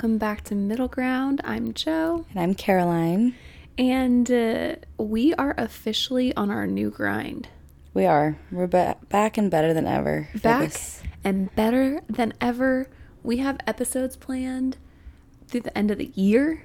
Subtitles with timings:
[0.00, 1.42] welcome back to Middle Ground.
[1.44, 3.34] I'm Joe, And I'm Caroline.
[3.76, 7.48] and uh, we are officially on our new grind.
[7.92, 8.38] We are.
[8.50, 10.30] We're ba- back and better than ever.
[10.40, 11.02] Back this.
[11.22, 12.88] and better than ever.
[13.22, 14.78] We have episodes planned
[15.48, 16.62] through the end of the year.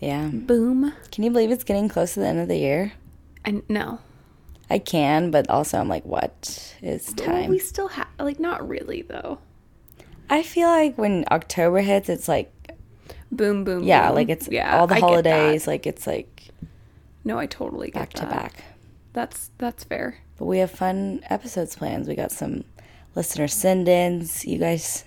[0.00, 0.26] Yeah.
[0.26, 0.92] Boom.
[1.12, 2.90] Can you believe it's getting close to the end of the year?
[3.44, 4.00] And no,
[4.68, 7.50] I can, but also I'm like, what is well, time?
[7.50, 9.38] we still have like not really though.
[10.30, 12.52] I feel like when October hits, it's like,
[13.30, 13.82] Boom, boom.
[13.84, 14.14] yeah, boom.
[14.16, 15.66] like it's yeah, all the holidays.
[15.66, 16.48] Like it's like
[17.24, 18.30] No, I totally get back to that.
[18.30, 18.64] back.
[19.12, 20.18] That's that's fair.
[20.38, 22.08] But we have fun episodes plans.
[22.08, 22.64] We got some
[23.14, 24.44] listener send ins.
[24.46, 25.04] You guys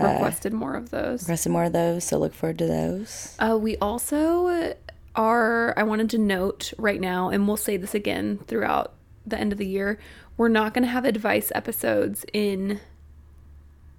[0.00, 1.22] uh, Requested more of those.
[1.22, 3.36] requested more of those, so look forward to those.
[3.38, 4.74] Uh, we also
[5.14, 8.92] are, I wanted to note right now, and we'll say this again throughout
[9.24, 10.00] the end of the year,
[10.36, 12.80] we're not going to have advice episodes in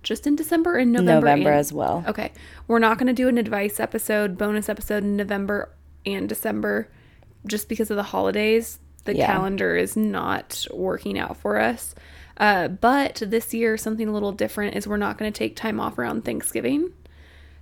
[0.06, 1.14] just in December and November.
[1.28, 2.06] November and- as well.
[2.08, 2.32] Okay.
[2.70, 5.70] We're not going to do an advice episode, bonus episode in November
[6.06, 6.88] and December
[7.46, 8.80] just because of the holidays.
[9.04, 9.26] The Yeah.
[9.28, 11.94] calendar is not working out for us.
[12.38, 15.80] Uh, but this year, something a little different is we're not going to take time
[15.80, 16.92] off around Thanksgiving.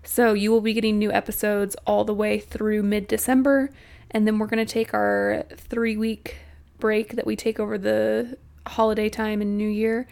[0.03, 3.69] So you will be getting new episodes all the way through mid December.
[4.11, 6.37] And then we're going to take our three week
[6.79, 10.07] break that we take over the holiday time and New Year.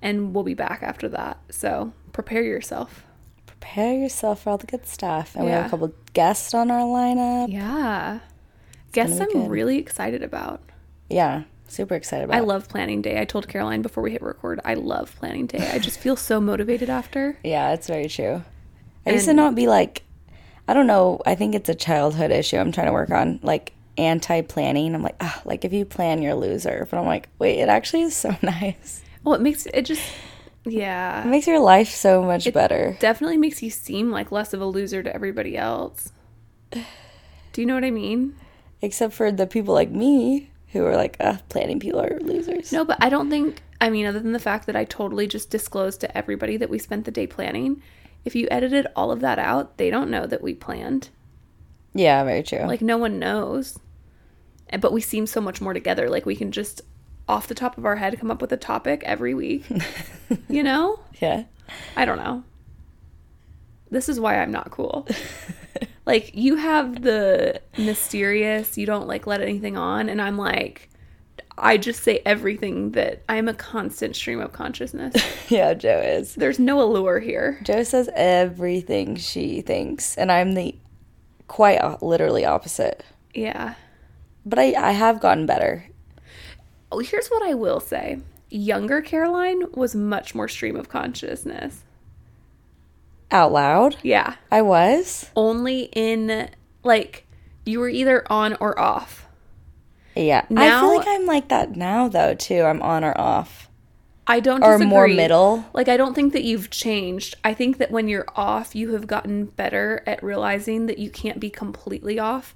[0.00, 1.38] And we'll be back after that.
[1.50, 3.04] So prepare yourself.
[3.46, 5.34] Prepare yourself for all the good stuff.
[5.34, 7.50] And we have a couple guests on our lineup.
[7.50, 8.20] Yeah.
[8.92, 9.50] Guess gonna I'm good.
[9.50, 10.60] really excited about.
[11.10, 13.20] Yeah, super excited about I love planning day.
[13.20, 15.70] I told Caroline before we hit record, I love planning day.
[15.72, 17.38] I just feel so motivated after.
[17.44, 18.42] Yeah, it's very true.
[19.04, 20.02] I used to not be like,
[20.66, 21.20] I don't know.
[21.26, 22.56] I think it's a childhood issue.
[22.56, 24.94] I'm trying to work on like anti-planning.
[24.94, 26.86] I'm like, ah, like if you plan, you're a loser.
[26.90, 29.02] But I'm like, wait, it actually is so nice.
[29.26, 30.08] Well, it makes it just,
[30.64, 31.24] yeah.
[31.24, 32.96] It makes your life so much better.
[33.00, 36.12] definitely makes you seem like less of a loser to everybody else.
[36.70, 38.36] Do you know what I mean?
[38.80, 42.70] Except for the people like me who are like, ah, planning people are losers.
[42.70, 45.50] No, but I don't think, I mean, other than the fact that I totally just
[45.50, 47.82] disclosed to everybody that we spent the day planning,
[48.24, 51.08] if you edited all of that out, they don't know that we planned.
[51.94, 52.60] Yeah, very true.
[52.60, 53.76] Like no one knows.
[54.80, 56.08] But we seem so much more together.
[56.08, 56.82] Like we can just
[57.28, 59.64] off the top of our head come up with a topic every week.
[60.48, 61.00] you know?
[61.20, 61.44] yeah.
[61.96, 62.44] I don't know.
[63.90, 65.06] This is why I'm not cool.
[66.06, 70.88] like you have the mysterious, you don't like let anything on and I'm like
[71.58, 75.14] I just say everything that I'm a constant stream of consciousness.
[75.48, 76.34] Yeah, Joe is.
[76.34, 77.60] There's no allure here.
[77.62, 80.74] Joe says everything she thinks, and I'm the
[81.46, 83.04] quite uh, literally opposite.
[83.32, 83.74] Yeah.
[84.44, 85.84] But I, I have gotten better.
[86.92, 88.20] Oh, here's what I will say.
[88.48, 91.82] Younger Caroline was much more stream of consciousness.
[93.30, 93.96] Out loud?
[94.02, 94.36] Yeah.
[94.52, 95.30] I was?
[95.34, 96.48] Only in
[96.84, 97.26] like
[97.64, 99.26] you were either on or off.
[100.14, 100.44] Yeah.
[100.50, 102.62] I feel like I'm like that now, though, too.
[102.62, 103.68] I'm on or off.
[104.28, 104.86] I don't Or disagree.
[104.86, 105.64] more middle.
[105.72, 107.36] Like I don't think that you've changed.
[107.44, 111.38] I think that when you're off, you have gotten better at realizing that you can't
[111.38, 112.54] be completely off.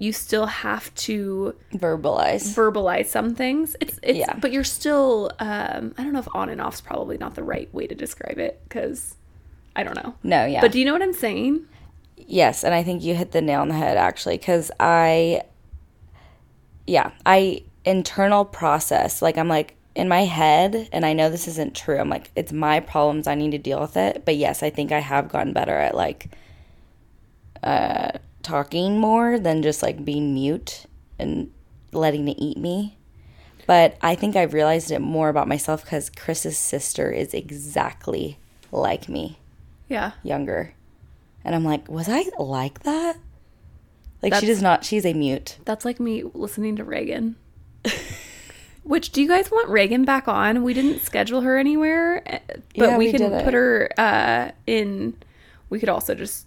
[0.00, 2.54] You still have to Verbalize.
[2.54, 3.76] verbalize some things.
[3.80, 4.34] It's it's Yeah.
[4.34, 7.72] but you're still um I don't know if on and off's probably not the right
[7.74, 9.16] way to describe it cuz
[9.76, 10.14] I don't know.
[10.22, 10.60] No, yeah.
[10.60, 11.66] But do you know what I'm saying?
[12.16, 15.42] yes, and I think you hit the nail on the head, actually, because I,
[16.86, 19.22] yeah, I internal process.
[19.22, 21.96] Like, I'm like, in my head, and I know this isn't true.
[21.98, 23.26] I'm like, it's my problems.
[23.28, 24.24] I need to deal with it.
[24.24, 26.30] But yes, I think I have gotten better at like
[27.62, 28.10] uh,
[28.48, 30.86] talking more than just like being mute
[31.18, 31.50] and
[31.92, 32.96] letting it eat me.
[33.66, 38.38] But I think I've realized it more about myself because Chris's sister is exactly
[38.72, 39.38] like me,
[39.88, 40.12] Yeah.
[40.22, 40.72] younger.
[41.44, 43.16] And I'm like, was I like that?
[44.22, 45.58] Like, she does not, she's a mute.
[45.66, 47.36] That's like me listening to Reagan.
[48.82, 50.62] Which do you guys want Reagan back on?
[50.62, 55.14] We didn't schedule her anywhere, eh, but Yeah, we, we can put her uh, in.
[55.68, 56.46] We could also just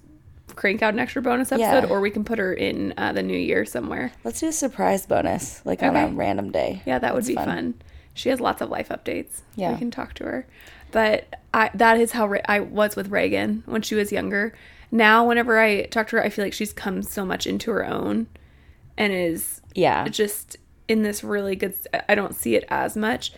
[0.56, 1.90] crank out an extra bonus episode, Yeah.
[1.90, 4.12] or we can put her in uh, the new year somewhere.
[4.24, 6.82] Let's do a surprise bonus, like on a random day.
[6.86, 7.76] Yeah, that would That's be fun.
[8.14, 9.42] She has lots of life updates.
[9.56, 9.72] Yeah.
[9.74, 10.48] we can talk to her.
[10.92, 14.54] But I, that is how Re- I was with Reagan when she was younger.
[14.92, 17.86] Now, whenever I talk to her, I feel like she's come so much into her
[17.86, 18.28] own,
[18.98, 20.08] and is Yeah.
[20.10, 20.58] just
[20.90, 21.74] in this really good
[22.10, 23.32] I don't see it as much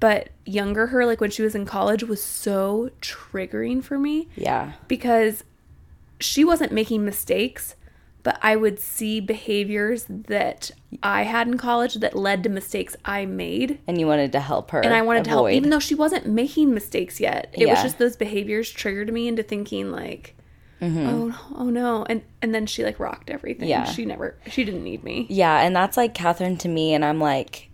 [0.00, 4.72] but younger her like when she was in college was so triggering for me Yeah.
[4.88, 5.44] because
[6.20, 7.74] she wasn't making mistakes
[8.22, 13.24] but I would see behaviors that I had in college that led to mistakes I
[13.24, 14.80] made And you wanted to help her.
[14.80, 15.54] and I wanted to help avoid.
[15.54, 19.42] even though she wasn't making mistakes yet it was just those behaviors triggered me into
[19.44, 20.34] thinking like
[20.80, 21.06] mm-hmm.
[21.08, 23.84] oh oh no and and then she like rocked everything Yeah.
[23.84, 27.20] she never she didn't need me Yeah, and that's like Catherine to me, and I'm
[27.20, 27.70] like,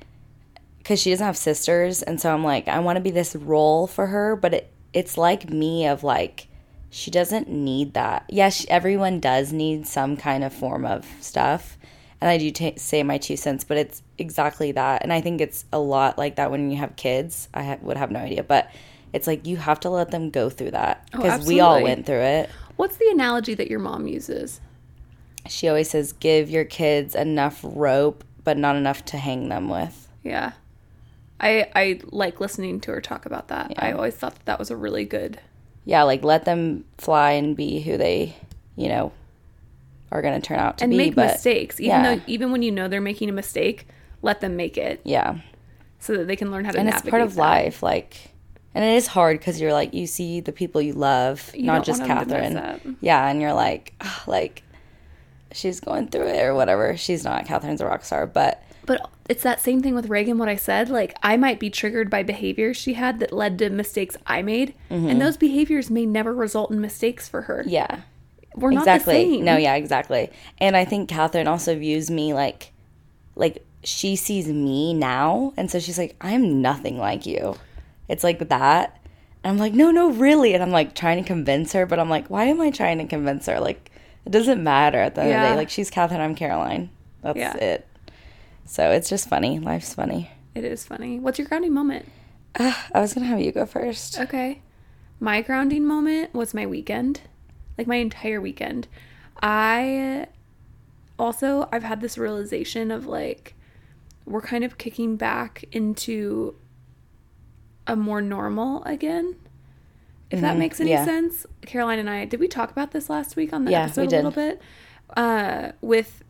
[0.78, 3.86] because she doesn't have sisters, and so I'm like, I want to be this role
[3.86, 6.48] for her, but it it's like me of like,
[6.94, 8.24] she doesn't need that.
[8.28, 11.78] Yes, everyone does need some kind of form of stuff,
[12.20, 15.40] and I do ta say my two cents, but it's exactly that, and I think
[15.40, 17.48] it's a lot like that when you have kids.
[17.54, 18.70] I ha- would have no idea, but
[19.12, 22.04] it's like you have to let them go through that Oh, because we all went
[22.06, 22.50] through it.
[22.76, 24.60] what's the analogy that your mom uses
[25.48, 30.08] She always says, "Give your kids enough rope, but not enough to hang them with."
[30.22, 30.52] yeah
[31.40, 34.70] i i like listening to her talk about that i always thought that that was
[34.70, 35.40] a really good
[35.84, 38.36] yeah, like let them fly and be who they,
[38.76, 39.12] you know,
[40.10, 40.96] are going to turn out to and be.
[40.96, 42.16] And make but mistakes even yeah.
[42.16, 43.86] though even when you know they're making a mistake
[44.20, 45.38] let them make it yeah,
[45.98, 47.40] so that they can learn how to and it's part of that.
[47.40, 47.82] life.
[47.82, 48.16] Like,
[48.74, 51.84] and it is hard because you're like you see the people you love, You not
[51.84, 52.96] just want 'em to mess Catherine.
[53.00, 54.62] Yeah, and you're like, "Ugh, like
[55.52, 56.96] she's going through it or whatever.
[56.96, 57.46] She's not.
[57.46, 60.90] Catherine's a rock star, but But it's that same thing with Reagan, what I said.
[60.90, 64.74] Like, I might be triggered by behaviors she had that led to mistakes I made.
[64.90, 67.60] And those behaviors may never result in mistakes for her.
[67.62, 67.70] Mm-hmm.
[67.70, 68.00] yeah,
[68.54, 69.14] We're not exactly.
[69.14, 69.44] the same.
[69.46, 70.30] No, yeah, exactly.
[70.58, 72.72] And I think Catherine also views me like,
[73.34, 77.56] like she sees me now, and so she's like, I'm nothing like you.
[78.08, 79.00] It's like that.
[79.42, 80.52] And I'm like, no, no, really.
[80.54, 83.06] And I'm like trying to convince her, but I'm like, why am I trying to
[83.06, 83.58] convince her?
[83.60, 83.90] Like,
[84.26, 85.56] it doesn't matter at the end of the day.
[85.56, 86.90] Like, she's Catherine, I'm Caroline.
[87.22, 87.56] That's Yeah.
[87.56, 87.86] it.
[88.64, 89.58] So it's just funny.
[89.58, 90.30] Life's funny.
[90.54, 91.18] It is funny.
[91.18, 92.06] What's your grounding moment?
[92.54, 94.18] I was gonna have you go first.
[94.20, 94.60] Okay.
[95.20, 97.22] My grounding moment was my weekend,
[97.78, 98.88] like my entire weekend.
[99.42, 100.26] I
[101.18, 103.54] also, I've had this realization of like,
[104.26, 106.54] we're kind of kicking back into
[107.86, 109.36] a more normal again.
[110.30, 111.04] If that Mhm, makes any yeah.
[111.04, 111.46] sense.
[111.62, 114.16] Caroline and I, did we talk about this last week on the Yeah, episode a
[114.16, 114.60] little bit?
[115.16, 116.22] Uh, with,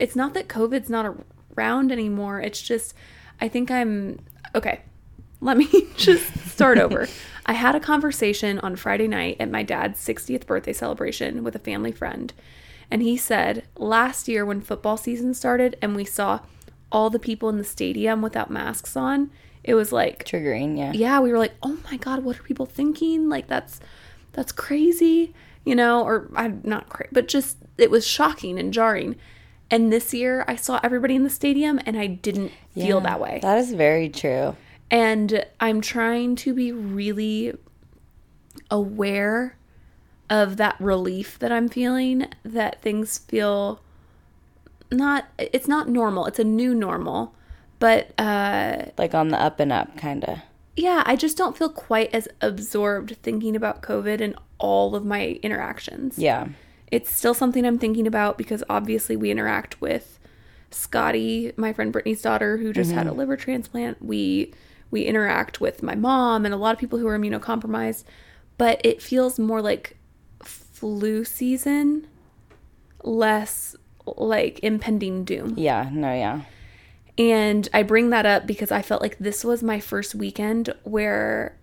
[0.00, 1.16] it's not that COVID's not
[1.56, 2.40] around anymore.
[2.40, 2.94] It's just,
[3.40, 4.18] I think I'm,
[4.54, 4.80] okay,
[5.40, 7.08] let me just start over.
[7.46, 11.60] I had a conversation on Friday night at my dad's 60th birthday celebration with a
[11.60, 12.32] family friend.
[12.90, 16.40] And he said last year when football season started and we saw
[16.90, 19.30] all the people in the stadium without masks on,
[19.64, 20.92] it was like, Triggering, yeah.
[20.92, 23.28] yeah, we were like, oh my God, what are people thinking?
[23.28, 23.80] Like, that's,
[24.32, 29.16] that's crazy, you know, or I'm not crazy, but just, it was shocking and jarring.
[29.70, 33.40] And this year I saw everybody in the stadium and I didn't feel that way.
[33.42, 34.56] That is very true.
[34.90, 37.52] And I'm trying to be really
[38.70, 39.56] aware
[40.30, 43.80] of that relief that I'm feeling, that things feel
[44.90, 47.34] not, it's not normal, it's a new normal.
[47.78, 50.38] But uh, Like on the up and up, kind of.
[50.76, 55.38] yeah, I just don't feel quite as absorbed thinking about COVID and all of my
[55.42, 56.18] interactions.
[56.18, 56.48] Yeah.
[56.90, 60.18] It's still something I'm thinking about because obviously we interact with
[60.70, 63.18] Scotty, my friend Brittany's daughter, who just had a mm-hmm.
[63.18, 64.02] liver transplant.
[64.02, 64.52] We
[64.90, 68.04] we interact with my mom and a lot of people who are immunocompromised,
[68.56, 69.96] but it feels more like
[70.42, 72.06] flu season,
[73.02, 73.74] less
[74.06, 75.54] like impending doom.
[75.56, 75.88] Yeah.
[75.92, 76.42] No, yeah.
[77.18, 81.56] And I bring that up because I felt like this was my first weekend where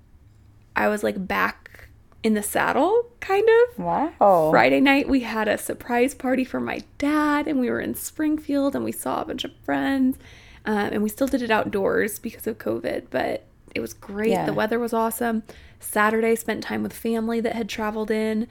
[0.76, 1.70] I was like back
[2.24, 3.80] in the saddle, kind of.
[3.80, 4.50] Wow.
[4.52, 8.76] Friday night, we had a surprise party for my dad, and we were in Springfield
[8.76, 10.18] and we saw a bunch of friends.
[10.66, 13.44] Um, and we still did it outdoors because of COVID, but
[13.76, 14.30] it was great.
[14.30, 14.46] Yeah.
[14.46, 15.44] The weather was awesome.
[15.82, 18.48] Saturday, spent time with family that had traveled in.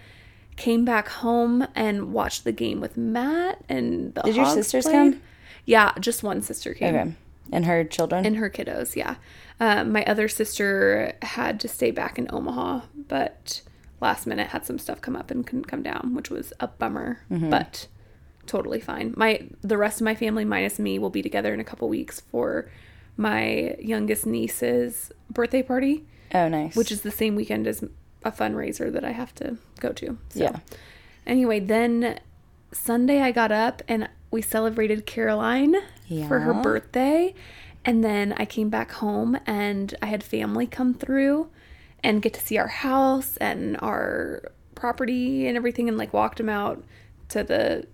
[0.57, 4.93] Came back home and watched the game with Matt and the Did your sisters played.
[5.15, 5.23] come?
[5.65, 7.15] Yeah, just one sister came Okay.
[7.51, 8.25] And her children?
[8.27, 9.17] and her kiddos yeah
[9.61, 13.63] uh, my other sister had to stay back in omaha but
[14.01, 17.21] last minute had some stuff come up and couldn't come down which was a bummer
[17.31, 17.51] Mm-hmm.
[17.51, 17.89] but
[18.47, 21.65] totally fine my the rest of my family minus me will be together in a
[21.65, 22.71] couple weeks for
[23.17, 26.75] my youngest niece's birthday party oh, nice.
[26.75, 27.85] which is the same weekend as
[28.25, 30.57] a fundraiser that i have to go to so Yeah.
[31.27, 32.19] anyway then
[32.73, 35.77] sunday i got up and we celebrated caroline
[36.27, 37.33] for her birthday
[37.85, 41.49] and then i came back home and i had family come through
[42.03, 46.49] and get to see our house and our property and everything and like walked them
[46.49, 46.83] out
[47.29, 47.87] to the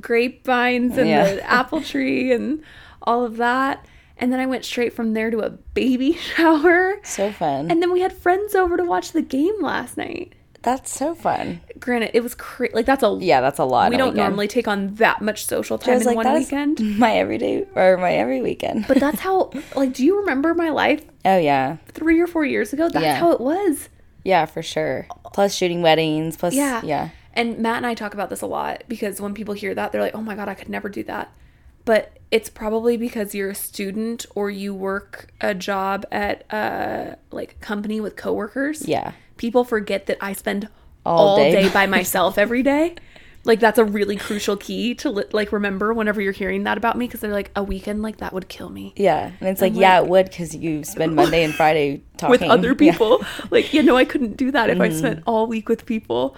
[0.00, 1.34] grapevines and Yeah.
[1.34, 2.62] the apple tree and
[3.02, 3.86] all of that
[4.18, 7.70] and then i went straight from there to a baby shower So fun.
[7.70, 10.32] and then we had friends over to watch the game last night.
[10.66, 11.62] That's so fun.
[11.80, 13.90] Granted, it was cra- like that's a Yeah, that's a lot.
[13.90, 14.16] we don't weekend.
[14.28, 16.80] normally take on that much social time in like, one weekend.
[16.98, 18.86] my everyday or my every weekend.
[18.86, 22.72] But that's how like do you remember my life oh yeah, 3 or 4 years
[22.74, 22.88] ago?
[22.90, 23.16] That's Yeah.
[23.16, 23.88] how it was.
[24.24, 25.06] Yeah, for sure.
[25.32, 26.36] Plus shooting weddings.
[26.36, 26.82] Plus Yeah.
[26.84, 27.08] yeah.
[27.32, 30.00] And Matt and I talk about this a lot because when people hear that, they're
[30.00, 31.32] like, oh my God, I could never do that.
[31.84, 37.16] But it's probably because you're a student or you work a job at uh, a
[37.30, 38.88] like company with coworkers.
[38.88, 39.12] Yeah.
[39.36, 40.68] People forget that I spend
[41.04, 41.68] All all, day day.
[41.68, 42.94] by myself every day.
[43.44, 46.98] Like that's a really crucial key to li- like remember whenever you're hearing that about
[46.98, 49.30] me because they're like a weekend like that would kill me Yeah.
[49.40, 52.42] And it's like, I'm yeah, it would because you spend Monday and Friday talking with
[52.42, 52.92] other Yeah.
[52.92, 53.24] people.
[53.52, 54.98] like, you know, I couldn't do that if I Mm-hmm.
[54.98, 56.36] spent all week with people.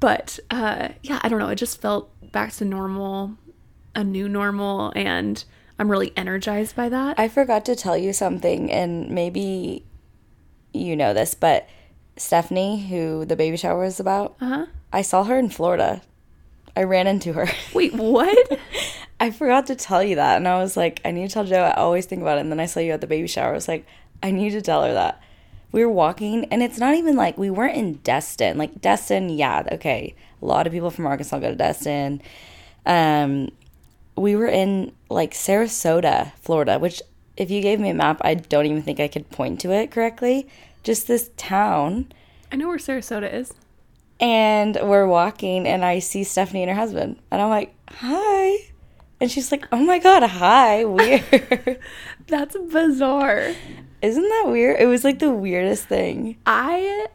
[0.00, 1.48] But uh, yeah, I don't know.
[1.48, 3.36] It just felt back to normal,
[3.94, 5.42] a new normal, and
[5.78, 7.18] I'm really energized by that.
[7.18, 9.84] I forgot to tell you something, and maybe
[10.74, 11.66] you know this, but
[12.20, 14.66] Stephanie, who the baby shower was about, uh-huh.
[14.92, 16.02] I saw her in Florida.
[16.76, 17.48] I ran into her.
[17.74, 18.60] Wait, what?
[19.18, 21.62] I forgot to tell you that, and I was like, I need to tell Joe.
[21.62, 22.42] I always think about it.
[22.42, 23.50] And then I saw you at the baby shower.
[23.50, 23.86] I was like,
[24.22, 25.22] I need to tell her that.
[25.72, 28.58] We were walking, and it's not even like we weren't in Destin.
[28.58, 30.14] Like Destin, yeah, okay.
[30.42, 32.20] A lot of people from Arkansas go to Destin.
[32.86, 33.50] Um,
[34.16, 37.02] we were in like Sarasota, Florida, which
[37.36, 39.90] if you gave me a map, I don't even think I could point to it
[39.90, 40.48] correctly.
[40.82, 42.12] Just this town.
[42.52, 43.52] I know where Sarasota is.
[44.18, 47.18] And we're walking, and I see Stephanie and her husband.
[47.30, 48.56] And I'm like, hi.
[49.20, 50.84] And she's like, oh my God, hi.
[50.86, 51.78] Weird.
[52.26, 53.54] That's bizarre.
[54.02, 54.80] Isn't that weird?
[54.80, 56.36] It was like the weirdest thing.
[56.46, 57.06] I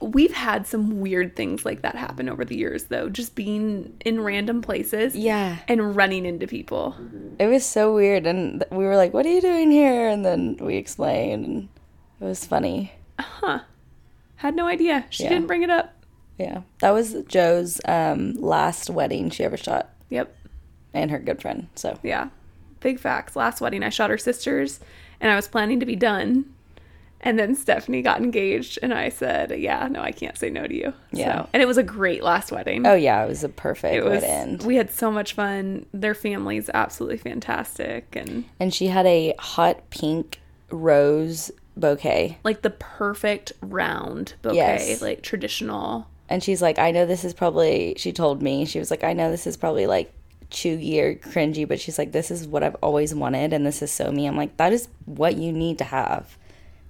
[0.00, 4.20] we've had some weird things like that happen over the years though, just being in
[4.20, 5.58] random places Yeah.
[5.68, 6.96] and running into people.
[7.38, 8.26] It was so weird.
[8.26, 10.08] And we were like, what are you doing here?
[10.08, 11.68] And then we explained, and
[12.22, 12.92] it was funny.
[13.18, 13.60] Huh.
[14.36, 15.04] Had no idea.
[15.10, 15.30] She Yeah.
[15.30, 15.94] didn't bring it up.
[16.38, 16.62] Yeah.
[16.80, 20.34] That was Joe's um, last wedding she ever shot, Yep.
[20.94, 21.68] and her good friend.
[21.74, 22.28] So, Yeah.
[22.80, 23.36] Big facts.
[23.36, 24.80] Last wedding, I shot her sisters
[25.20, 26.46] and I was planning to be done.
[27.24, 30.74] And then Stephanie got engaged and I said, Yeah, no, I can't say no to
[30.74, 30.92] you.
[31.12, 31.42] Yeah.
[31.42, 32.84] So, and it was a great last wedding.
[32.84, 34.58] oh, yeah, it was a perfect it was, wedding.
[34.66, 35.86] we had so much fun.
[35.94, 42.38] Their family's absolutely fantastic and And she had a hot pink rose bouquet.
[42.44, 45.02] like the perfect round bouquet, Yes.
[45.02, 46.06] like traditional.
[46.28, 49.12] And she's like, I know this is probably, she told me, she was like, I
[49.12, 50.12] know this is probably like
[50.50, 53.90] cheugy or cringy, but she's like, this is what I've always wanted and this is
[53.92, 54.26] so me.
[54.26, 56.36] I'm like, that is what you need to have.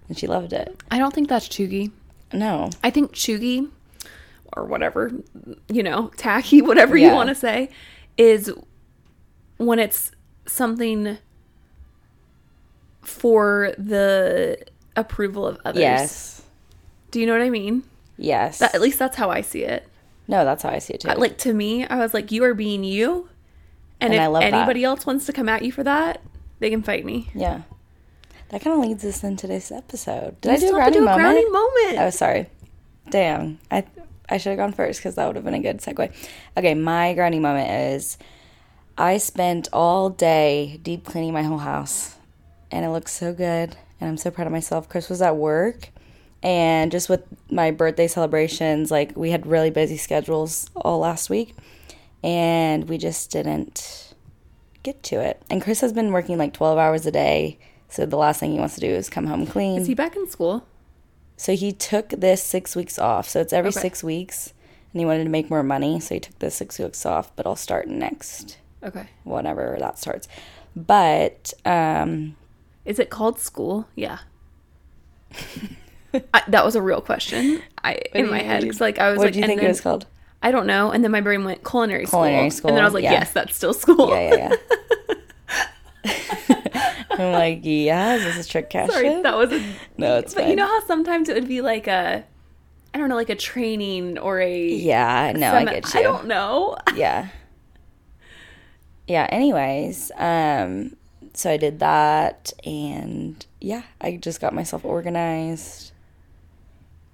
[0.09, 0.81] And she loved it.
[0.91, 1.91] I don't think that's cheugy.
[2.33, 2.71] No.
[2.85, 3.69] I think cheugy
[4.57, 5.11] or whatever,
[5.69, 7.09] you know, tacky, whatever Yeah.
[7.11, 7.71] you want to say,
[8.19, 8.53] is
[9.57, 10.11] when it's
[10.47, 11.19] something
[13.01, 14.59] for the
[14.97, 15.81] approval of others.
[15.81, 16.43] Yes.
[17.11, 17.83] Do you know what I mean?
[18.19, 18.59] Yes.
[18.59, 19.87] That, at least that's how I see it.
[20.29, 21.09] no, that's how I see it too.
[21.09, 23.29] I- Like to me, I was like, you are being you.
[24.01, 24.53] And, And I if love that.
[24.55, 26.21] anybody else wants to come at you for that,
[26.59, 27.31] they can fight me.
[27.35, 27.63] yeah.
[28.49, 30.39] That kind of leads us into today's episode.
[30.43, 31.21] Did We I do a have to grounding moment?
[31.23, 31.99] grounding moment.
[32.01, 32.47] Oh, sorry.
[33.11, 33.59] Damn.
[33.71, 33.85] I
[34.29, 36.13] I should have gone first because that would have been a good segue.
[36.57, 38.19] Okay, my grounding moment is
[38.99, 42.17] I spent all day deep cleaning my whole house,
[42.71, 44.89] and it looks so good, and I'm so proud of myself.
[44.89, 45.91] Chris was at work,
[46.43, 51.55] and just with my birthday celebrations, like we had really busy schedules all last week,
[52.25, 54.13] and we just didn't
[54.83, 55.41] get to it.
[55.49, 57.59] And Chris has been working like 12 hours a day.
[57.89, 59.81] So the last thing he wants to do is come home clean.
[59.81, 60.67] Is he back in school?
[61.37, 63.29] So he took this six weeks off.
[63.29, 63.81] So it's every Okay.
[63.81, 64.53] six weeks.
[64.93, 66.01] And he wanted to make more money.
[66.01, 69.07] So he took this six weeks off, but I'll start next, Okay.
[69.25, 70.27] whenever that starts.
[70.75, 72.35] But um,
[72.85, 73.89] Is it called school?
[73.95, 74.19] Yeah.
[76.35, 77.62] I, that was a real question.
[77.83, 78.65] I in my head.
[78.65, 80.07] It's like I was what like, do you think then- it was called?
[80.45, 80.91] I don't know.
[80.91, 82.23] And then my brain went culinary school.
[82.23, 83.12] Culinary And then I was like, yeah.
[83.12, 84.09] yes, that's still school.
[84.11, 84.55] Yeah, yeah,
[86.05, 86.15] yeah.
[87.12, 88.93] I'm like, yeah, is this a trick question?
[88.93, 89.61] Sorry, that was a.
[89.99, 90.51] no, it's But fine.
[90.51, 92.25] you know how sometimes it would be like a,
[92.93, 94.67] I don't know, like a training or a.
[94.69, 96.01] yeah, no, I get you.
[96.01, 96.77] I don't know.
[96.97, 97.29] yeah
[99.09, 100.97] yeah anyways um
[101.35, 105.93] so i did that and yeah i just got myself organized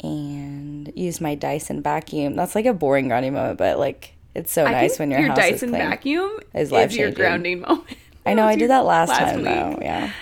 [0.00, 2.36] and used my dyson vacuum.
[2.36, 5.28] That's like a boring grounding moment but like it's so I nice when your, your
[5.30, 5.90] house Dyson is clean.
[5.90, 7.88] vacuum Is is, your grounding moment.
[8.24, 10.12] i know i did that last, time though yeah.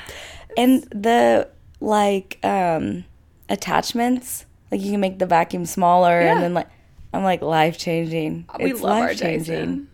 [0.57, 1.49] And the
[1.81, 3.05] like um
[3.50, 6.35] attachments like you can make the vacuum smaller Yeah.
[6.35, 6.69] and then like
[7.12, 8.47] i'm like life changing.
[8.59, 9.88] We it's love our life Dyson.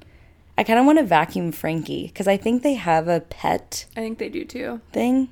[0.56, 4.00] I kind of want to vacuum Frankie because I think they have a pet I
[4.00, 4.80] think they do too.
[4.92, 5.30] thing.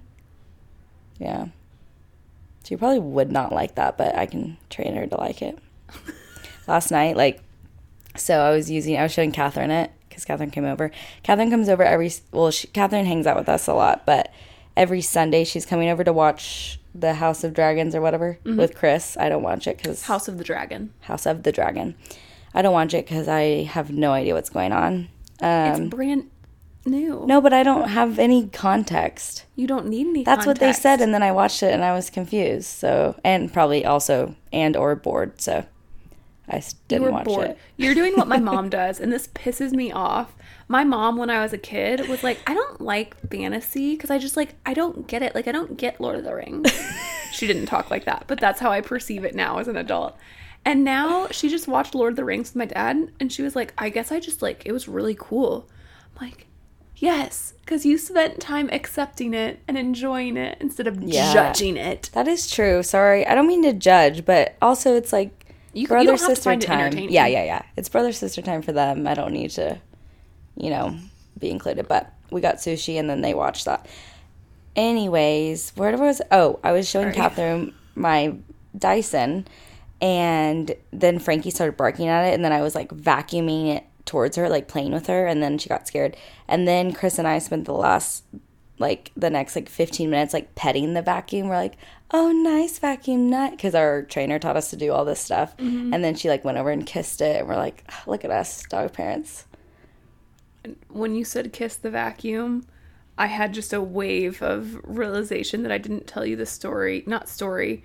[1.18, 1.48] Yeah.
[2.64, 5.58] She probably would not like that, but I can train her to like it.
[6.66, 7.42] Last night, like,
[8.16, 10.90] so I was using, I was showing Catherine it because Catherine came over.
[11.22, 14.32] Catherine comes over every, well, she, Catherine hangs out with us a lot, but
[14.76, 18.58] every Sunday she's coming over to watch the House of Dragons or whatever mm-hmm.
[18.58, 19.16] with Chris.
[19.18, 20.92] I don't watch it because House of the Dragon.
[21.00, 21.94] House of the Dragon.
[22.54, 25.08] I don't watch it because I have no idea what's going on.
[25.42, 26.28] It's Um, brand
[26.84, 27.24] new.
[27.26, 29.44] no, but I don't have any context.
[29.56, 31.92] You don't need any That's what they said, and then I watched it and I
[31.92, 32.66] was confused.
[32.66, 35.40] So, and probably also and or bored.
[35.40, 35.64] So,
[36.48, 37.50] I didn't watch bored.
[37.50, 37.58] it.
[37.76, 40.34] You're doing what my mom does, and this pisses me off.
[40.66, 44.18] My mom, when I was a kid, was like, I don't like fantasy because I
[44.18, 45.34] just like, I don't get it.
[45.34, 46.70] Like, I don't get Lord of the Rings.
[47.32, 50.16] she didn't talk like that, but that's how I perceive it now as an adult.
[50.64, 53.56] And now she just watched Lord of the Rings with my dad, and she was
[53.56, 55.68] like, I guess I just like, it was really cool.
[56.20, 56.46] I'm like,
[56.96, 61.32] yes, because you spent time accepting it and enjoying it instead of Yeah.
[61.32, 62.10] judging it.
[62.12, 62.82] That is true.
[62.82, 66.54] Sorry, I don't mean to judge, but also it's like You- you brother to sister
[66.56, 66.92] time.
[66.98, 67.62] Yeah, yeah, yeah.
[67.76, 69.06] It's brother sister time for them.
[69.06, 69.78] I don't need to,
[70.56, 70.94] you know,
[71.38, 71.88] be included.
[71.88, 73.86] But we got sushi, and then they watched that.
[74.76, 76.20] Anyways, where was?
[76.30, 77.16] Oh, I was showing Sorry.
[77.16, 78.34] Catherine my
[78.78, 79.46] Dyson,
[80.00, 84.36] and then Frankie started barking at it, and then I was like vacuuming it towards
[84.36, 86.16] her, like playing with her, and then she got scared.
[86.48, 88.24] And then Chris and I spent the last
[88.80, 91.48] like the next like 15 minutes like petting the vacuum.
[91.48, 91.76] We're like
[92.12, 95.54] oh nice vacuum nut because our trainer taught us to do all this stuff.
[95.92, 98.30] And then she like went over and kissed it and we're like "Ah, look at
[98.30, 99.44] us dog parents.
[100.88, 102.66] When you said kiss the vacuum,
[103.16, 107.28] I had just a wave of realization that I didn't tell you the story, not
[107.28, 107.84] story,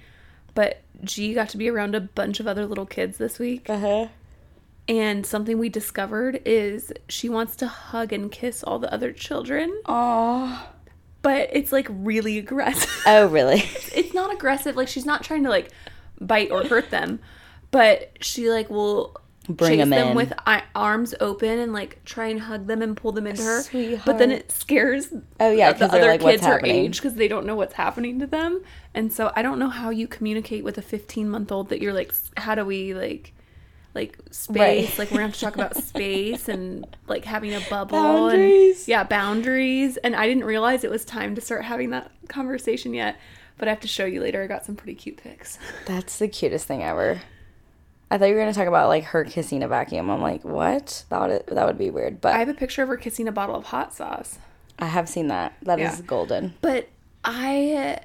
[0.56, 3.70] but G got to be around a bunch of other little kids this week.
[3.70, 4.08] uh-huh.
[4.88, 9.82] And something we discovered is she wants to hug and kiss all the other children,
[9.86, 10.70] oh
[11.26, 13.04] but it's like really aggressive.
[13.08, 13.64] oh really?
[13.96, 15.72] It's not aggressive, like she's not trying to like
[16.22, 17.20] bite or hurt them,
[17.72, 19.16] but she like will
[19.48, 20.16] Bring chase 'em them in.
[20.16, 20.34] with
[20.76, 23.62] arms open and like try and hug them and pull them into her.
[24.06, 25.10] But then it scares
[25.40, 28.28] Oh, yeah, the other like, kids her age because they don't know what's happening to
[28.28, 28.62] them.
[28.94, 31.94] And so I don't know how you communicate with a 15 month old that you're
[31.94, 33.34] like, how do we like,
[33.94, 34.90] like space?
[34.90, 35.00] Right.
[35.00, 38.80] Like we're gonna have to talk about space and like having a bubble Boundaries.
[38.80, 39.98] and yeah, boundaries.
[39.98, 43.18] And I didn't realize it was time to start having that conversation yet.
[43.58, 44.44] But I have to show you later.
[44.44, 45.58] I got some pretty cute pics.
[45.86, 47.22] that's the cutest thing ever
[48.12, 50.44] i thought you were going to talk about like her kissing a vacuum i'm like
[50.44, 53.28] what that would that would be weird but I have a picture of her kissing
[53.28, 54.38] a bottle of hot sauce.
[54.78, 56.06] I have seen that That is Yeah.
[56.06, 56.90] golden But
[57.24, 58.00] I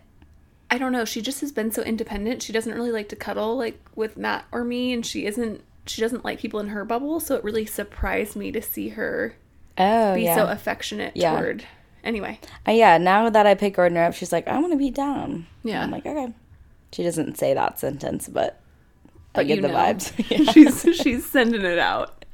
[0.70, 2.42] I don't know, she just has been so independent.
[2.42, 6.00] She doesn't really like to cuddle like with Matt or me and she isn't she
[6.00, 9.34] doesn't like people in her bubble, so it really surprised me to see her
[9.78, 11.32] oh be yeah so affectionate Yeah.
[11.38, 11.64] toward
[12.04, 12.38] anyway.
[12.68, 15.46] Uh, yeah, now that I pick Gardner up, she's like, I want to be down.
[15.64, 15.82] Yeah.
[15.82, 16.32] I'm like, okay.
[16.92, 18.58] She doesn't say that sentence, but,
[19.34, 19.74] I get the know.
[19.74, 20.12] vibes.
[20.30, 20.52] yeah.
[20.52, 22.24] she's she's sending it out.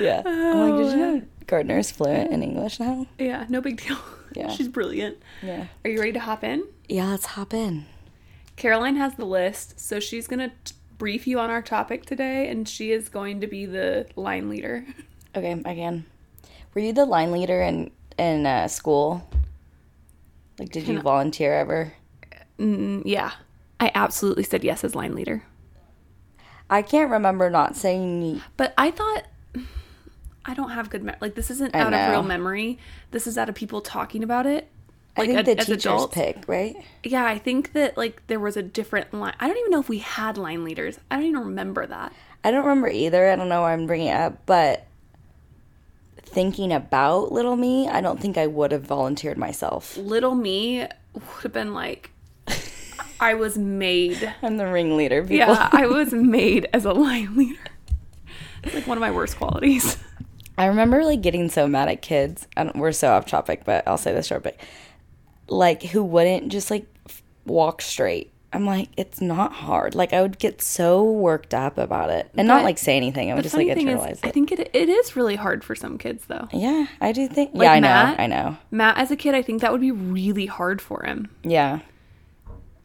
[0.00, 0.22] yeah.
[0.24, 3.06] I'm like, did you know Gardner's fluent in English now?
[3.18, 3.96] Yeah, no big deal.
[4.34, 4.50] Yeah.
[4.50, 5.16] She's brilliant.
[5.42, 5.66] Yeah.
[5.82, 6.64] Are you ready to hop in?
[6.90, 7.86] Yeah, let's hop in.
[8.56, 12.68] Caroline has the list, so she's going to brief you on our topic today and
[12.68, 14.84] she is going to be the line leader.
[15.34, 16.04] Okay, again.
[16.74, 19.26] Were you the line leader in in uh, school?
[20.58, 21.94] Like, did you Can- volunteer ever?
[22.58, 23.30] Mm, yeah.
[23.80, 25.44] I absolutely said yes as line leader.
[26.68, 28.20] I can't remember not saying.
[28.20, 28.42] Me.
[28.56, 29.24] But I thought
[30.44, 32.78] I don't have good me- like this isn't I out of real memory.
[33.10, 34.68] This is out of people talking about it.
[35.16, 36.14] I Like think ad- the as teachers adults.
[36.14, 36.76] pick, right?
[37.02, 39.34] Yeah, I think that like there was a different line.
[39.40, 40.98] I don't even know if we had line leaders.
[41.10, 42.12] I don't even remember that.
[42.44, 43.30] I don't remember either.
[43.30, 44.86] I don't know why I'm bringing it up, but
[46.22, 49.96] thinking about little me, I don't think I would have volunteered myself.
[49.96, 50.80] Little me
[51.14, 52.10] would have been like
[53.20, 54.32] I was made.
[54.42, 55.36] I'm the ringleader, people.
[55.36, 57.60] Yeah, I was made as a line leader.
[58.62, 59.96] It's like one of my worst qualities.
[60.58, 62.46] I remember like getting so mad at kids.
[62.74, 64.42] We're so off topic, but I'll say this short.
[64.42, 64.56] But
[65.48, 66.86] like, who wouldn't just like
[67.44, 68.32] walk straight?
[68.52, 69.94] I'm like, it's not hard.
[69.94, 73.30] Like, I would get so worked up about it, and not like say anything.
[73.30, 75.62] I would just like funny thing is, internalize I think it it is really hard
[75.62, 76.48] for some kids though.
[76.52, 77.50] yeah, I do think.
[77.52, 78.16] Like yeah, I Matt?
[78.18, 78.24] know.
[78.24, 78.56] I know.
[78.70, 81.28] Matt, as a kid, I think that would be really hard for him.
[81.42, 81.80] Yeah,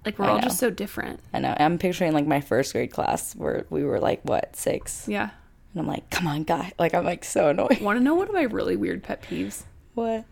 [0.06, 0.42] Like we're I all know.
[0.44, 1.20] just so different.
[1.34, 1.56] I know.
[1.60, 5.30] I'm picturing like my first grade class where we were like what six, Yeah.
[5.74, 6.72] and I'm like, come on, guy.
[6.80, 7.80] Like, I'm like so annoyed.
[7.82, 9.64] Want to know one of my really weird pet peeves?
[9.94, 10.26] What?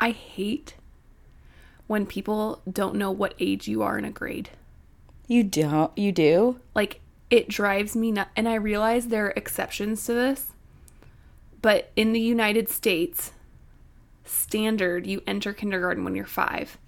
[0.00, 0.74] I hate
[1.86, 4.48] when people don't know what age you are in a grade.
[5.28, 5.96] You don't?
[5.96, 6.60] You do?
[6.74, 7.00] Like
[7.30, 8.30] it drives me nuts.
[8.36, 10.52] And I realize there are exceptions to this,
[11.62, 13.32] but in the United States,
[14.24, 16.78] standard you enter kindergarten when you're five,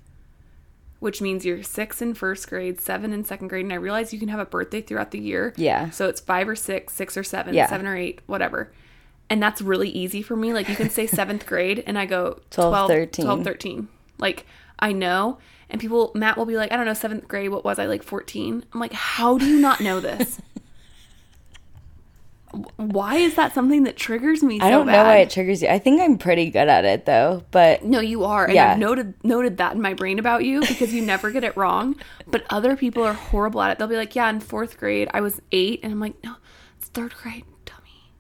[0.99, 3.65] which means you're six in first grade, seven in second grade.
[3.65, 5.53] And I realize you can have a birthday throughout the year.
[5.57, 5.91] Yeah.
[5.91, 7.67] So it's five or six, six or seven, Yeah.
[7.69, 8.73] seven or eight, whatever.
[9.29, 10.53] And that's really easy for me.
[10.53, 13.25] Like you can say seventh grade and I go 12, 12, 13.
[13.25, 13.89] 12, 13.
[14.19, 14.47] Like
[14.79, 17.51] I know, and people Matt will be like, I don't know, seventh grade.
[17.51, 18.03] What was I like?
[18.03, 18.65] Fourteen.
[18.73, 20.41] I'm like, how do you not know this?
[22.77, 24.59] why is that something that triggers me?
[24.59, 24.93] So I don't bad?
[24.93, 25.69] know why it triggers you.
[25.69, 28.73] I think I'm pretty good at it though, but No, you are, and Yeah.
[28.73, 31.97] I've noted noted that in my brain about you because you never get it wrong.
[32.27, 33.79] But other people are horrible at it.
[33.79, 36.35] They'll be like, "Yeah, in fourth grade, I was eight, and I'm like, "No,
[36.79, 38.11] it's third grade, dummy."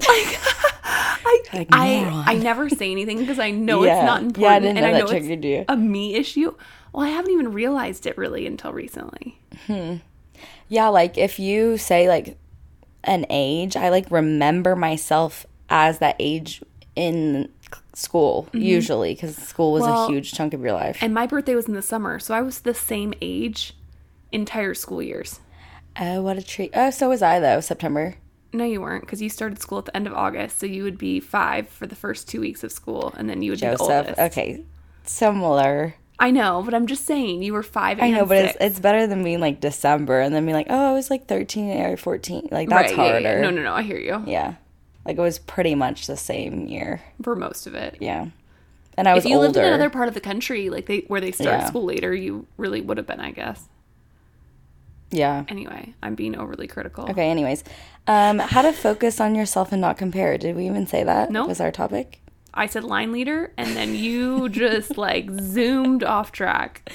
[0.08, 0.38] Like,
[0.84, 2.24] I, Like, I.
[2.26, 3.98] I never say anything because I know Yeah.
[3.98, 5.56] it's not important, Yeah, I didn't and know I that know triggered you.
[5.58, 6.54] it's a me issue.
[6.92, 9.38] Well, I haven't even realized it really until recently.
[9.66, 9.96] Hmm.
[10.68, 12.38] yeah, like if you say like
[13.04, 16.62] an age, I like remember myself as that age
[16.96, 17.48] in
[17.94, 19.92] school usually because school was Mm-hmm.
[19.92, 20.98] Well, a huge chunk of your life.
[21.00, 23.74] And my birthday was in the summer, so I was the same age
[24.32, 25.40] entire school years.
[26.00, 26.70] Oh, what a treat!
[26.74, 27.60] Oh, so was I though.
[27.60, 28.14] September.
[28.52, 30.96] No, you weren't, because you started school at the end of August, so you would
[30.96, 33.76] be five for the first two weeks of school, and then you would be the
[33.76, 34.06] Joseph.
[34.08, 34.18] oldest.
[34.18, 34.64] Okay,
[35.04, 35.94] similar.
[36.20, 38.00] I know, but I'm just saying you were five.
[38.00, 40.90] I know, but it's it's better than being like December and then being like, oh,
[40.90, 42.48] I was like thirteen or fourteen.
[42.50, 43.20] Like that's Right, harder.
[43.20, 43.40] yeah.
[43.40, 43.72] No, no, no.
[43.72, 44.54] I hear you Yeah,
[45.06, 47.00] like it was pretty much the same year.
[47.22, 47.98] for most of it.
[48.00, 48.26] Yeah,
[48.96, 51.20] and I was If you lived in another part of the country, like they where
[51.20, 51.66] they start Yeah.
[51.66, 53.68] school later, you really would have been, I guess.
[55.10, 55.44] yeah.
[55.48, 57.08] Anyway, I'm being overly critical.
[57.10, 57.30] Okay.
[57.30, 57.62] Anyways,
[58.08, 60.36] um, how to focus on yourself and not compare.
[60.36, 61.30] Did we even say that?
[61.30, 61.48] Nope.
[61.48, 62.20] Was our topic?
[62.54, 66.90] I said line leader, and then you just like zoomed off track.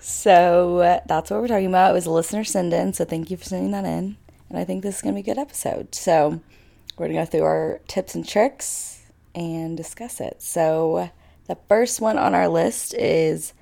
[0.00, 1.90] So uh, that's what we're talking about.
[1.90, 4.16] It was a listener send in, so thank you for sending that in.
[4.48, 5.94] And I think this is going to be a good episode.
[5.94, 6.40] So
[6.96, 10.42] we're going to go through our tips and tricks and discuss it.
[10.42, 11.10] So
[11.46, 13.52] the first one on our list is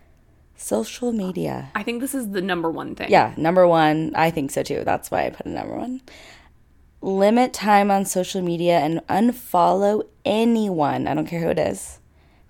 [0.57, 1.71] social media.
[1.75, 3.11] I think this is the number one thing.
[3.11, 4.13] Yeah, number one.
[4.15, 4.83] I think so too.
[4.85, 6.01] That's why I put it number one.
[7.03, 12.01] Limit time on social media and unfollow anyone, I don't care who it is,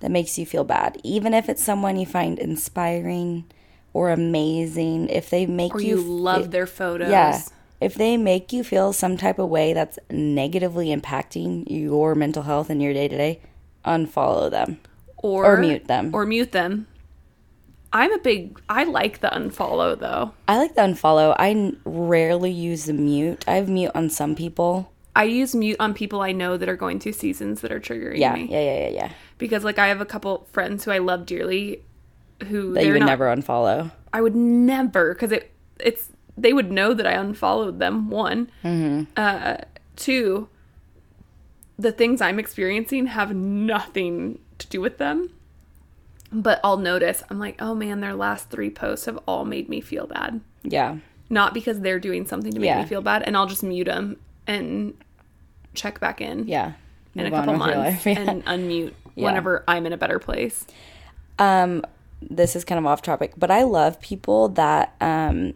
[0.01, 0.99] that makes you feel bad.
[1.03, 3.45] Even if it's someone you find inspiring
[3.93, 7.11] or amazing, if they make Or you you love their photos.
[7.11, 7.41] yeah.
[7.81, 12.71] If they make you feel some type of way that's negatively impacting your mental health
[12.71, 13.41] and your day to day,
[13.85, 14.81] unfollow them.
[15.19, 16.11] Or, Or mute them.
[16.15, 16.87] Or mute them.
[17.97, 18.61] I'm a big.
[18.69, 20.33] I like the unfollow though.
[20.49, 21.35] I like the unfollow.
[21.39, 23.45] I n- rarely use the mute.
[23.49, 24.93] I have mute on some people.
[25.15, 28.19] I use mute on people I know that are going through seasons that are triggering
[28.19, 28.49] Yeah, me.
[28.51, 29.11] yeah, yeah, yeah, yeah.
[29.39, 31.83] Because like I have a couple friends who I love dearly,
[32.49, 33.91] who That you would not, never unfollow.
[34.13, 38.11] I would never because it it's they would know that I unfollowed them.
[38.11, 39.05] One, Mm-hmm.
[39.17, 39.57] uh,
[39.97, 40.49] two.
[41.79, 45.31] The things I'm experiencing have nothing to do with them,
[46.43, 47.23] but I'll notice.
[47.31, 50.41] I'm like, oh man, their last three posts have all made me feel bad.
[50.63, 50.97] Yeah.
[51.31, 52.83] Not because they're doing something to make Yeah.
[52.83, 54.95] me feel bad, and I'll just mute them and
[55.75, 56.73] check back in Yeah.
[57.15, 58.07] in a couple months.
[58.07, 58.19] Yeah.
[58.21, 59.25] and unmute Yeah.
[59.25, 60.67] whenever I'm in a better place.
[61.39, 61.85] Um,
[62.23, 65.55] this is kind of off topic, but I love people that um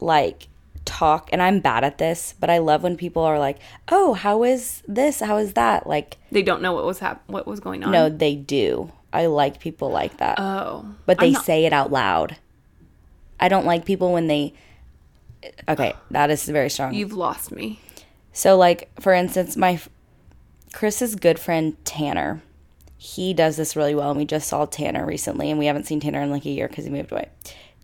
[0.00, 0.48] like
[0.84, 3.58] talk and I'm bad at this, but I love when people are like,
[3.90, 5.20] "Oh, how is this?
[5.20, 7.90] How is that?" Like, They don't know what was hap- what was going on.
[7.90, 8.92] no, they do.
[9.16, 10.38] I like people like that.
[10.38, 12.36] Oh, but they not- say it out loud.
[13.40, 14.52] I don't like people when they
[15.68, 16.94] Okay, that is very strong.
[16.94, 17.78] you've lost me.
[18.32, 19.80] So, like for instance, my
[20.72, 22.42] Chris's good friend Tanner,
[22.98, 26.00] he does this really well, and we just saw Tanner recently, and we haven't seen
[26.00, 27.28] Tanner in like a year because he moved away.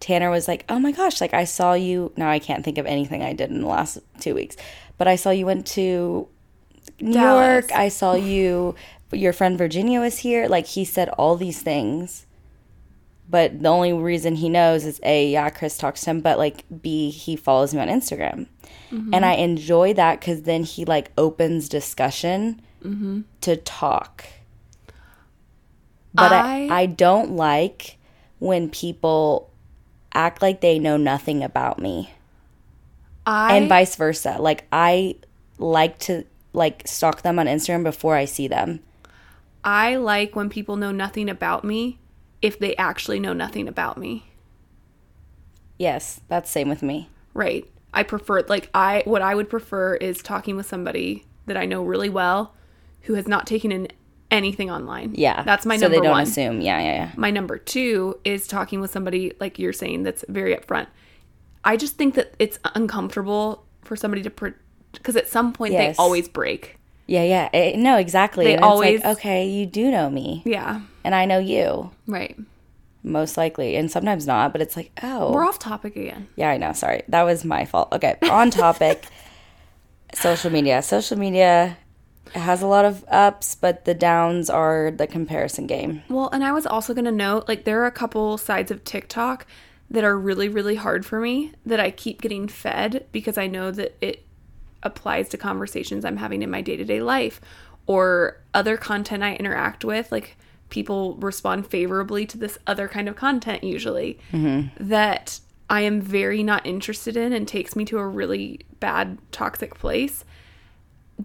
[0.00, 2.86] Tanner was like, "Oh my gosh, like I saw you." Now I can't think of
[2.86, 4.56] anything I did in the last two weeks,
[4.98, 6.26] but I saw you went to
[7.00, 7.64] New Dallas.
[7.68, 7.72] York.
[7.72, 8.74] I saw you.
[9.12, 10.48] Your friend Virginia was here.
[10.48, 12.26] Like he said all these things.
[13.28, 16.64] But the only reason he knows is A, yeah, Chris talks to him, but like
[16.82, 18.46] B, he follows me on Instagram.
[18.90, 19.14] Mm-hmm.
[19.14, 23.22] And I enjoy that because then he like opens discussion mm-hmm.
[23.40, 24.24] to talk.
[26.12, 27.96] But I, I- I don't like
[28.38, 29.50] when people
[30.12, 32.10] act like they know nothing about me
[33.26, 34.36] I and vice versa.
[34.38, 35.16] Like I
[35.58, 38.80] like to like stalk them on Instagram before I see them.
[39.64, 41.98] I like when people know nothing about me
[42.40, 44.24] if they actually know nothing about me.
[45.78, 47.08] Yes, that's same with me.
[47.34, 47.68] Right.
[47.94, 51.82] I prefer like I what I would prefer is talking with somebody that I know
[51.82, 52.54] really well
[53.02, 53.88] who has not taken in
[54.30, 55.12] anything online.
[55.14, 55.98] Yeah, That's my so number one.
[55.98, 56.22] So they don't one.
[56.56, 56.60] assume.
[56.62, 57.10] Yeah, yeah, yeah.
[57.16, 60.86] My number two is talking with somebody like you're saying that's very upfront.
[61.64, 64.54] I just think that it's uncomfortable for somebody to
[64.92, 65.96] because at some point Yes.
[65.96, 66.78] they always break.
[67.12, 67.48] Yeah, yeah.
[67.52, 68.46] Eh, no, exactly.
[68.46, 70.80] They And it's always- like, okay, you do know me, Yeah.
[71.04, 72.34] and I know you, Right.
[73.02, 74.52] most likely, and sometimes not.
[74.52, 76.28] But it's like, oh, We're off topic again.
[76.36, 76.72] yeah, I know.
[76.72, 77.88] Sorry, that was my fault.
[77.92, 79.04] Okay, on topic.
[80.14, 80.80] social media.
[80.82, 81.76] Social media
[82.34, 86.02] has a lot of ups, but the downs are the comparison game.
[86.08, 88.84] Well, and I was also going to note like there are a couple sides of
[88.84, 89.46] TikTok
[89.90, 93.70] that are really, really hard for me that I keep getting fed because I know
[93.70, 94.24] that it
[94.82, 97.40] applies to conversations I'm having in my day to day life
[97.86, 100.12] or other content I interact with.
[100.12, 100.36] Like
[100.68, 104.68] people respond favorably to this other kind of content usually mm-hmm.
[104.88, 109.74] that I am very not interested in and takes me to a really bad, toxic
[109.74, 110.24] place.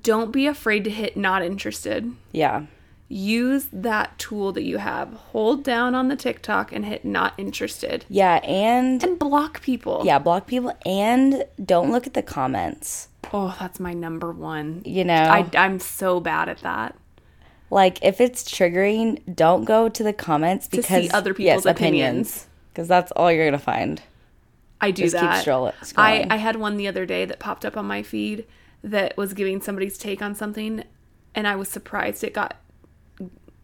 [0.01, 2.65] Don't be afraid to hit not interested Yeah.
[3.09, 5.13] Use that tool that you have.
[5.13, 8.05] Hold down on the TikTok and hit not interested.
[8.09, 10.01] Yeah, and And block people.
[10.05, 13.07] yeah, block people and don't look at the comments.
[13.33, 14.81] Oh, that's my number one.
[14.85, 16.95] You know, I, I'm so bad at that.
[17.69, 22.47] like if it's triggering, don't go to the comments see because other people's opinions.
[22.73, 24.01] because that's all you're gonna find.
[24.79, 25.41] I do Just keep that.
[25.41, 26.25] scroll- I.
[26.29, 28.45] I had one the other day that popped up on my feed
[28.83, 30.83] that was giving somebody's take on something,
[31.33, 32.55] and I was surprised it got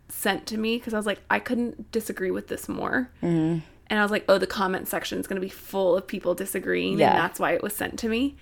[0.09, 3.09] sent to me because I was like, I couldn't disagree with this more.
[3.21, 3.59] Mm-hmm.
[3.87, 6.33] And I was like, oh, the comment section is going to be full of people
[6.35, 7.09] disagreeing, Yeah.
[7.11, 8.35] and that's why it was sent to me,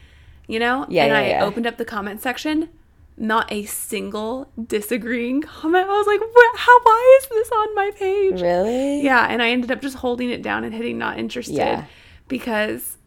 [0.47, 0.85] you know?
[0.89, 1.43] Yeah, and yeah, I yeah.
[1.43, 2.69] opened up the comment section.
[3.17, 5.85] Not a single disagreeing comment.
[5.85, 6.79] I was like, "Wha- how?
[6.83, 8.41] Why is this on my page?
[8.41, 9.01] Really?
[9.01, 11.85] Yeah, and I ended up just holding it down and hitting not interested Yeah.
[12.29, 12.97] because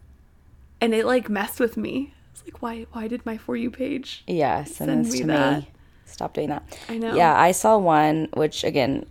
[0.79, 2.13] and it like messed with me.
[2.31, 4.23] It's like why why did my for you page?
[4.27, 5.59] Yeah, send, Send this me to that.
[5.63, 5.69] me.
[6.05, 6.63] Stop doing that.
[6.89, 7.15] I know.
[7.15, 9.05] Yeah, I saw one, which again,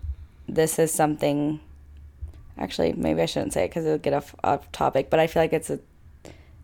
[0.49, 1.61] this is something.
[2.57, 5.43] Actually, maybe I shouldn't say it because it'll get off, off topic, but I feel
[5.43, 5.81] like it's a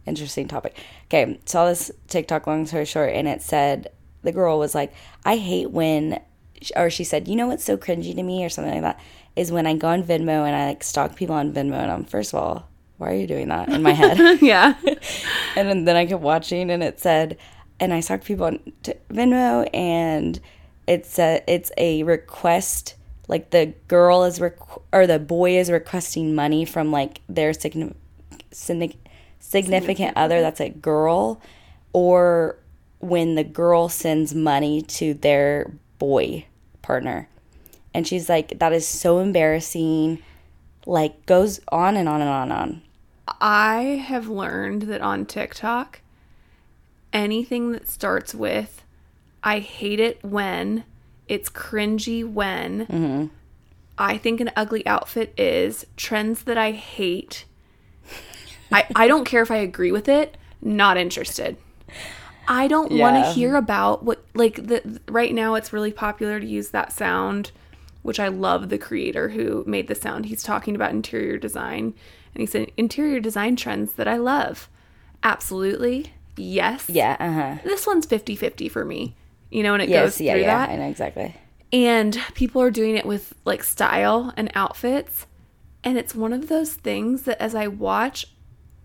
[0.06, 0.76] interesting topic.
[1.06, 3.90] Okay, saw this TikTok, long story short, and it said
[4.22, 4.92] the girl was like,
[5.24, 6.20] "I hate when,"
[6.76, 9.00] or she said, "You know what's so cringy to me," or something like that,
[9.34, 12.04] is when I go on Venmo and I like stalk people on Venmo, and I'm
[12.04, 14.38] first of all, why are you doing that in my head?
[14.42, 14.74] yeah.
[15.56, 17.38] and then, then I kept watching, and it said,
[17.80, 20.38] and I stalked people on t- Venmo, and
[20.86, 22.94] it's a it's a request.
[23.26, 27.94] Like the girl is requ- or the boy is requesting money from like their signi-
[28.52, 28.96] signi-
[29.38, 31.40] significant other that's a girl,
[31.92, 32.56] or
[32.98, 36.44] when the girl sends money to their boy
[36.82, 37.28] partner,
[37.94, 40.22] and she's like, that is so embarrassing.
[40.86, 42.82] Like goes on and on and on and on.
[43.40, 46.00] I have learned that on TikTok
[47.12, 48.84] anything that starts with
[49.42, 50.84] I hate it when
[51.28, 53.26] it's cringy when Mm-hmm.
[53.98, 57.44] I think an ugly outfit is trends that I hate.
[58.72, 61.58] I I don't care if I agree with it, not interested.
[62.48, 66.46] I don't want to hear about what like the right now it's really popular to
[66.46, 67.52] use that sound
[68.02, 70.24] which I love the creator who made the sound.
[70.26, 71.92] He's talking about interior design
[72.34, 74.70] and he said interior design trends that I love.
[75.22, 76.14] Absolutely.
[76.36, 76.88] Yes.
[76.88, 77.16] Yeah.
[77.20, 77.56] Uh huh.
[77.64, 79.14] This one's 50-50 for me.
[79.50, 81.34] You know, and it Yes, goes yeah, through yeah, that I know exactly.
[81.72, 85.26] and people are doing it with like style and outfits
[85.82, 88.26] and it's one of those things that as i watch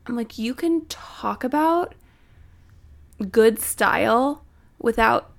[0.05, 1.95] i'm like you can talk about
[3.31, 4.43] good style
[4.79, 5.31] without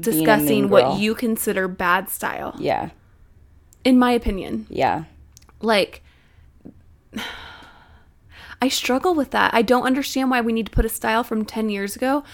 [0.00, 2.90] discussing what you consider bad style Yeah,
[3.84, 5.04] in my opinion yeah,
[5.60, 6.02] like
[8.62, 9.52] I struggle with that.
[9.54, 12.24] I don't understand why we need to put a style from 10 years ago,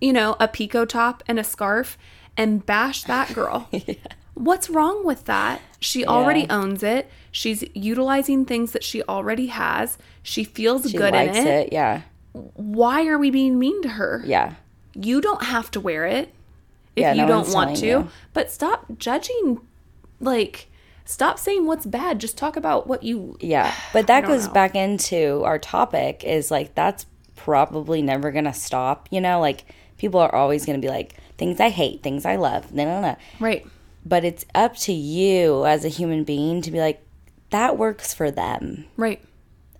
[0.00, 1.98] you know, a pico top and a scarf
[2.36, 3.68] and bash that girl.
[4.34, 5.60] What's wrong with that?
[5.80, 7.10] She already owns it.
[7.30, 9.98] She's utilizing things that she already has.
[10.22, 11.46] She feels she good in it.
[11.46, 11.72] it.
[11.72, 12.02] Yeah,
[12.32, 14.22] Why are we being mean to her?
[14.24, 14.54] yeah,
[14.94, 16.32] You don't have to wear it
[16.96, 17.86] if Yeah, you no don't want to.
[17.86, 18.08] you.
[18.32, 19.60] But stop judging
[20.20, 20.68] like
[21.04, 22.18] stop saying what's bad.
[22.18, 23.74] Just talk about what you yeah.
[23.92, 24.52] But that goes know.
[24.52, 26.24] back into our topic.
[26.24, 29.08] Is like that's probably never gonna stop.
[29.10, 29.64] You know, like
[29.98, 32.72] people are always gonna be like things I hate, things I love.
[32.72, 33.16] No, no, no.
[33.40, 33.66] Right.
[34.04, 37.02] But it's up to you as a human being to be like
[37.50, 38.86] that works for them.
[38.96, 39.22] Right.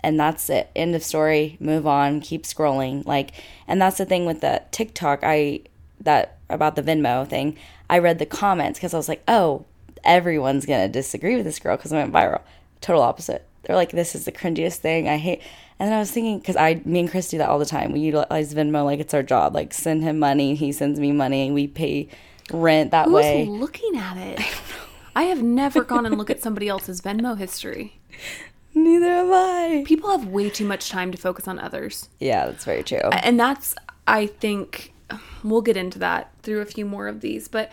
[0.00, 3.30] and that's it end of story move on keep scrolling like
[3.68, 5.60] and that's the thing with the tiktok i
[6.00, 7.56] that about the venmo thing
[7.88, 9.64] i read the comments because i was like oh
[10.04, 12.40] everyone's gonna disagree with this girl because it went viral.
[12.80, 13.46] Total opposite.
[13.62, 15.08] They're like this is the cringiest thing.
[15.08, 15.40] I hate
[15.78, 17.92] and then i was thinking because i me and chris do that all the time.
[17.92, 19.54] We utilize venmo like it's our job.
[19.54, 20.54] Like send him money.
[20.54, 21.50] He sends me money.
[21.50, 22.08] We pay
[22.52, 23.46] rent that Who's way.
[23.46, 24.40] looking at it?
[25.14, 28.00] I have never gone and looked at somebody else's Venmo history.
[28.74, 29.84] neither have i.
[29.86, 32.08] People have way too much time to focus on others.
[32.18, 32.98] yeah that's very true.
[32.98, 33.74] And that's,
[34.06, 34.92] I think,
[35.44, 37.70] we'll get into that through a few more of these, but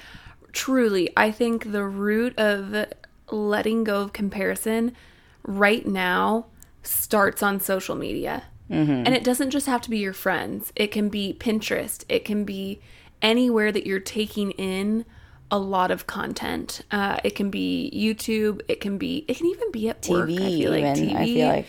[0.51, 2.85] truly, I think the root of
[3.31, 4.95] letting go of comparison
[5.43, 6.47] right now
[6.83, 8.43] starts on social media.
[8.71, 12.45] And it doesn't just have to be your friends, it can be Pinterest, it can
[12.45, 12.79] be
[13.19, 15.05] anywhere that you're taking in
[15.51, 16.81] a lot of content.
[16.91, 18.61] Uh, it can be YouTube.
[18.67, 19.25] It can be.
[19.27, 20.29] It can even be at work.
[20.29, 21.09] TV, I feel like even.
[21.09, 21.15] TV.
[21.15, 21.65] I feel like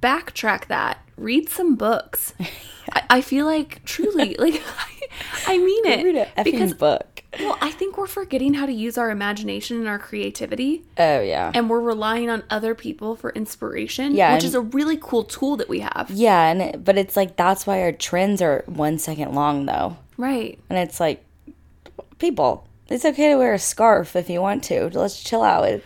[0.00, 0.98] backtrack that.
[1.16, 2.34] Read some books.
[2.92, 5.08] I, I feel like truly, like I,
[5.54, 7.19] I mean it read a effing because book.
[7.38, 11.52] Well, I think we're forgetting how to use our imagination and our creativity, Oh yeah.
[11.54, 14.14] and we're relying on other people for inspiration.
[14.14, 16.10] Yeah, which is a really cool tool that we have.
[16.12, 19.96] Yeah, and it, but it's like that's why our trends are one second long though,
[20.16, 20.58] Right.
[20.68, 21.24] and it's like
[22.18, 22.66] people.
[22.88, 24.88] It's okay to wear a scarf if you want to.
[24.92, 25.68] Let's chill out.
[25.68, 25.84] It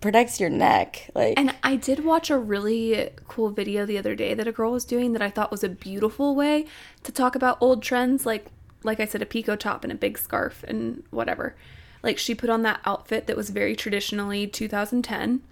[0.00, 1.10] protects your neck.
[1.12, 4.70] Like And I did watch a really cool video the other day that a girl
[4.70, 6.66] was doing that I thought was a beautiful way
[7.02, 8.46] to talk about old trends like
[8.84, 11.56] like I said a pico top and a big scarf and whatever.
[12.02, 15.42] Like she put on that outfit that was very traditionally 2010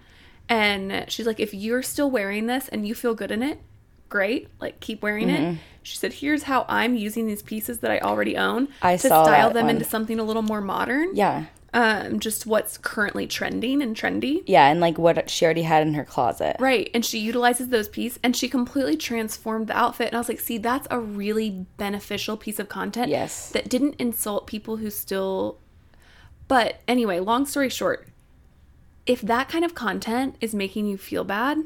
[0.49, 3.59] and she's like if you're still wearing this and you feel good in it,
[4.09, 4.49] great.
[4.61, 5.45] Like keep wearing Mm-hmm.
[5.55, 5.59] it.
[5.83, 9.51] She said here's how I'm using these pieces that I already own I to style
[9.51, 9.75] them one.
[9.77, 11.15] into something a little more modern.
[11.17, 14.43] yeah, Um just what's currently trending and trendy.
[14.47, 16.57] yeah, and like what she already had in her closet.
[16.59, 16.91] Right.
[16.93, 20.09] And she utilizes those pieces and she completely transformed the outfit.
[20.09, 23.09] And I was like, see, that's a really beneficial piece of content.
[23.09, 23.49] Yes.
[23.51, 25.59] That didn't insult people who still.
[26.49, 28.09] But anyway, long story short,
[29.07, 31.59] if that kind of content is making you feel bad,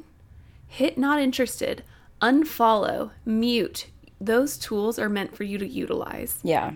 [0.69, 1.83] hit not interested,
[2.23, 3.89] unfollow, mute.
[4.21, 6.39] Those tools are meant for you to utilize.
[6.43, 6.73] Yeah.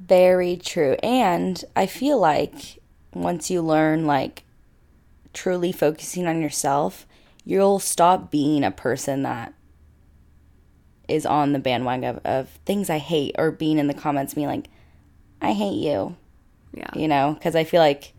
[0.00, 0.96] Very true.
[1.02, 2.78] And I feel like
[3.12, 4.44] once you learn like
[5.32, 7.06] truly focusing on yourself,
[7.44, 9.52] you'll stop being a person that
[11.08, 14.46] is on the bandwagon of, of things I hate or being in the comments being
[14.46, 14.68] like,
[15.42, 16.16] I hate you,
[16.72, 16.90] Yeah.
[16.94, 17.34] you know?
[17.34, 18.14] Because I feel like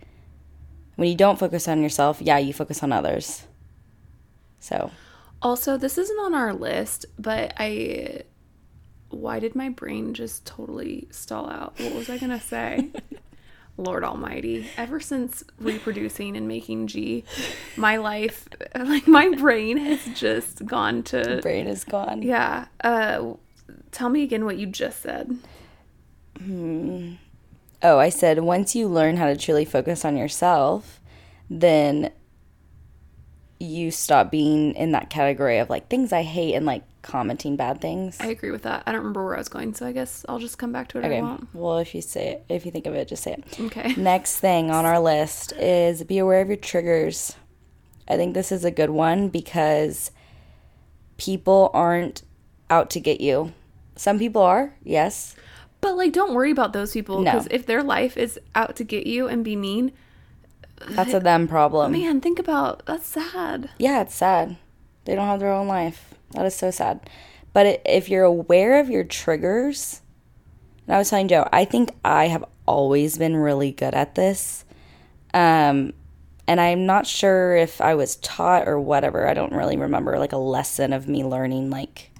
[0.95, 3.47] when you don't focus on yourself, yeah, you focus on others.
[4.59, 4.91] So,
[5.41, 8.21] Also, this isn't on our list, but I.
[9.11, 11.79] Why did my brain just totally stall out?
[11.79, 12.89] What was I going to say?
[13.77, 14.67] Lord Almighty.
[14.77, 17.23] Ever since reproducing and making G,
[17.75, 21.39] my life, like my brain has just gone to.
[21.41, 22.21] brain is gone.
[22.21, 22.67] Yeah.
[22.83, 23.33] Uh,
[23.91, 25.37] tell me again what you just said.
[26.37, 27.13] Hmm.
[27.83, 31.01] Oh, I said once you learn how to truly focus on yourself,
[31.49, 32.11] then
[33.59, 37.81] you stop being in that category of like things I hate and like commenting bad
[37.81, 38.17] things.
[38.19, 38.83] I agree with that.
[38.85, 40.99] I don't remember where I was going, so I guess I'll just come back to
[40.99, 41.21] it okay.
[41.21, 41.47] want.
[41.53, 43.59] Well, if you say it, if you think of it, just say it.
[43.59, 43.93] Okay.
[43.97, 47.35] Next thing on our list is be aware of your triggers.
[48.07, 50.11] I think this is a good one because
[51.17, 52.23] people aren't
[52.69, 53.53] out to get you.
[53.95, 55.35] Some people are, yes.
[55.81, 57.31] But like, don't worry about those people No.
[57.31, 59.91] because if their life is out to get you and be mean,
[60.89, 61.91] That's a them problem.
[61.91, 63.69] man, think about that's sad.
[63.77, 64.57] yeah, it's sad.
[65.05, 66.13] They don't have their own life.
[66.33, 67.09] That is so sad.
[67.53, 70.01] But if you're aware of your triggers,
[70.87, 74.65] and I was telling Joe, I think I have always been really good at this.
[75.33, 75.93] Um,
[76.47, 79.27] and I'm not sure if I was taught or whatever.
[79.27, 82.11] I don't really remember like a lesson of me learning, like,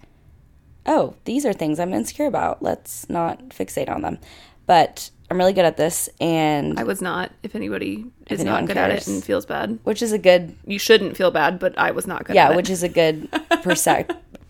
[0.85, 2.61] oh, these are things I'm insecure about.
[2.61, 4.19] Let's not fixate on them.
[4.65, 7.31] But I'm really good at this, and I was not.
[7.41, 10.77] If anybody is not good at it and feels bad, which is a good you
[10.77, 11.57] shouldn't feel bad.
[11.57, 12.35] But I was not good.
[12.35, 12.57] yeah, at it.
[12.57, 13.31] which is a good
[13.63, 13.87] perse-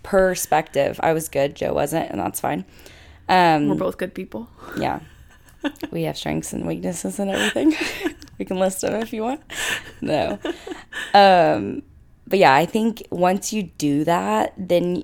[0.01, 0.99] perspective.
[1.03, 2.65] I was good, Joe wasn't, and that's fine.
[3.29, 4.49] Um, we're both good people.
[4.75, 5.01] yeah,
[5.91, 7.75] we have strengths and weaknesses and everything.
[8.39, 9.41] we can list them if you want.
[10.01, 10.39] No,
[11.13, 11.83] um,
[12.25, 15.03] but yeah, I think once you do that, then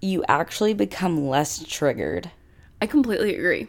[0.00, 2.30] you actually become less triggered.
[2.80, 3.66] I completely agree.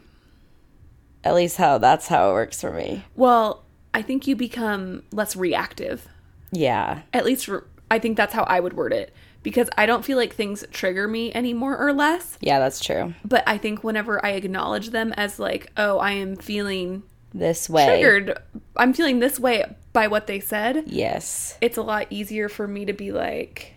[1.23, 3.03] At least how that's how it works for me.
[3.15, 6.07] Well, I think you become less reactive.
[6.51, 7.59] Yeah, At least re-
[7.91, 11.07] I think that's how I would word it because I don't feel like things trigger
[11.07, 12.37] me anymore or less.
[12.41, 13.13] yeah, that's true.
[13.25, 17.03] But I think whenever I acknowledge them as like, oh, I am feeling
[17.33, 18.37] This way, triggered,
[18.77, 20.83] I'm feeling this way by what they said.
[20.87, 23.73] yes, it's a lot easier for me to be like,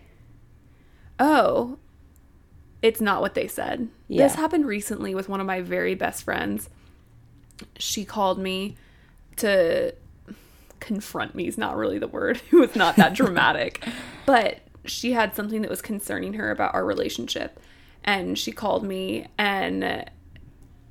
[1.18, 1.78] oh,
[2.82, 3.88] it's not what they said.
[4.08, 4.24] Yeah.
[4.24, 6.70] This happened recently with one of my very best friends.
[7.78, 8.76] She called me
[9.36, 9.94] to
[10.80, 12.40] confront me is not really the word.
[12.52, 13.84] It was not that dramatic.
[14.26, 17.58] But she had something that was concerning her about our relationship.
[18.04, 20.08] And she called me and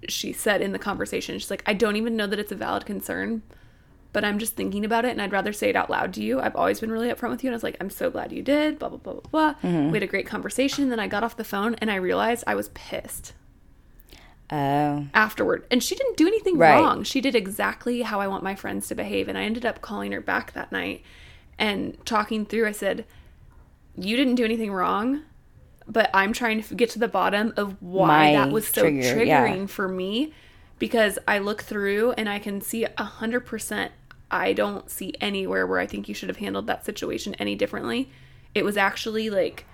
[0.10, 2.86] she said in the conversation, she's like, I don't even know that it's a valid
[2.86, 3.42] concern,
[4.12, 6.42] but I'm just thinking about it and I'd rather say it out loud to you.
[6.42, 7.50] I've always been really upfront with you.
[7.50, 9.54] And I was like, I'm so glad you did, blah, blah, blah, blah, blah.
[9.64, 9.92] Mm-hmm.
[9.92, 10.90] We had a great conversation.
[10.90, 13.34] Then I got off the phone and I realized I was pissed
[14.52, 15.66] oh, afterward.
[15.72, 16.76] And she didn't do anything Right.
[16.80, 17.04] wrong.
[17.04, 19.28] She did exactly how I want my friends to behave.
[19.28, 21.04] And I ended up calling her back that night
[21.58, 22.68] and talking through.
[22.68, 23.06] I said,
[23.98, 25.24] You didn't do anything wrong,
[25.88, 29.02] but I'm trying to get to the bottom of why My that was so trigger,
[29.02, 29.66] triggering yeah.
[29.68, 30.34] for me
[30.78, 33.92] because I look through and I can see a hundred percent.
[34.32, 38.10] I don't see anywhere where I think you should have handled that situation any differently.
[38.54, 39.66] It was actually like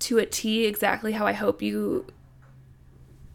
[0.00, 2.06] to a T exactly how I hope you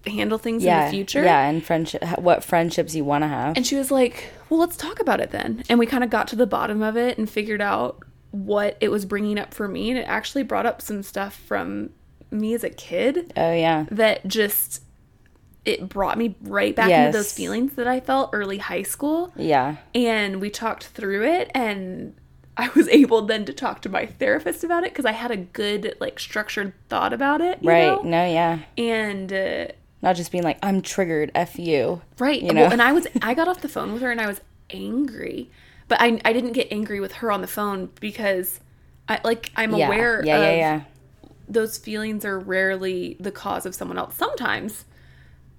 [0.07, 1.23] handle things yeah, in the future.
[1.23, 3.55] Yeah, and friendship, what friendships you want to have.
[3.57, 5.63] And she was like, Well, let's talk about it then.
[5.69, 7.99] And we kind of got to the bottom of it and figured out
[8.31, 9.89] what it was bringing up for me.
[9.89, 11.89] And it actually brought up some stuff from
[12.31, 14.83] me as a kid oh yeah, that just,
[15.65, 17.07] it brought me right back Yes.
[17.07, 19.33] into those feelings that I felt early high school.
[19.35, 21.49] yeah, And we talked through it.
[21.55, 22.15] And
[22.55, 25.37] I was able then to talk to my therapist about it because I had a
[25.37, 27.59] good, like, structured thought about it.
[27.63, 27.85] you right.
[27.87, 28.01] know?
[28.03, 29.65] No, yeah, And, uh,
[30.01, 31.31] not just being like I'm triggered.
[31.35, 32.01] F you.
[32.17, 32.41] Right.
[32.41, 32.61] You know?
[32.63, 35.49] Well, and I was I got off the phone with her and I was angry.
[35.87, 38.59] But I I didn't get angry with her on the phone because
[39.07, 40.81] I like I'm Yeah, aware yeah, of yeah, yeah.
[41.47, 44.15] those feelings are rarely the cause of someone else.
[44.15, 44.85] Sometimes.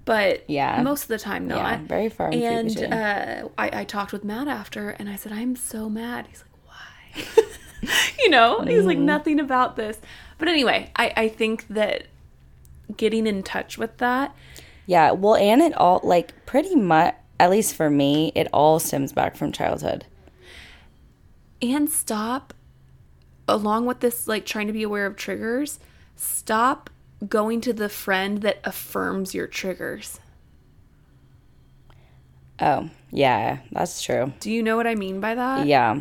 [0.05, 0.81] But Yeah.
[0.83, 1.57] most of the time not.
[1.59, 5.31] Yeah, very far and And uh, I, I talked with Matt after and I said,
[5.33, 6.27] I'm so mad.
[6.29, 7.45] He's like, why?
[8.23, 8.87] you know, he's Mm-hmm.
[8.87, 9.99] like, nothing about this.
[10.39, 12.07] But anyway, I, I think that
[12.97, 14.35] getting in touch with that
[14.87, 19.13] Yeah, well, and it all like pretty much, at least for me, it all stems
[19.13, 20.05] back from childhood.
[21.63, 22.55] and stop
[23.49, 25.79] along with this like trying to be aware of triggers
[26.17, 26.89] stop
[27.29, 30.21] going to the friend that affirms your triggers
[32.63, 34.33] Oh, yeah, that's true.
[34.41, 36.01] do you know what i mean by that Yeah,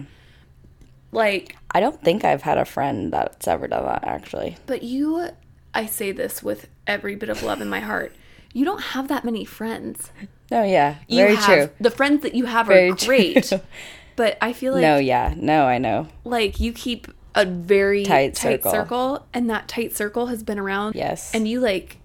[1.11, 4.57] like I don't think I've had a friend that's ever done that actually.
[4.65, 5.29] but you
[5.73, 8.13] i say this with every bit of love in my heart
[8.53, 10.11] you don't have that many friends
[10.51, 11.69] No, yeah, you very have true.
[11.79, 13.61] the friends that you have Very are great true.
[14.15, 16.07] but i feel like no, yeah, no, I know.
[16.25, 18.71] like you keep a very Tight tight, circle.
[18.71, 19.27] circle.
[19.33, 21.33] and that tight circle has been around Yes.
[21.33, 21.97] and you like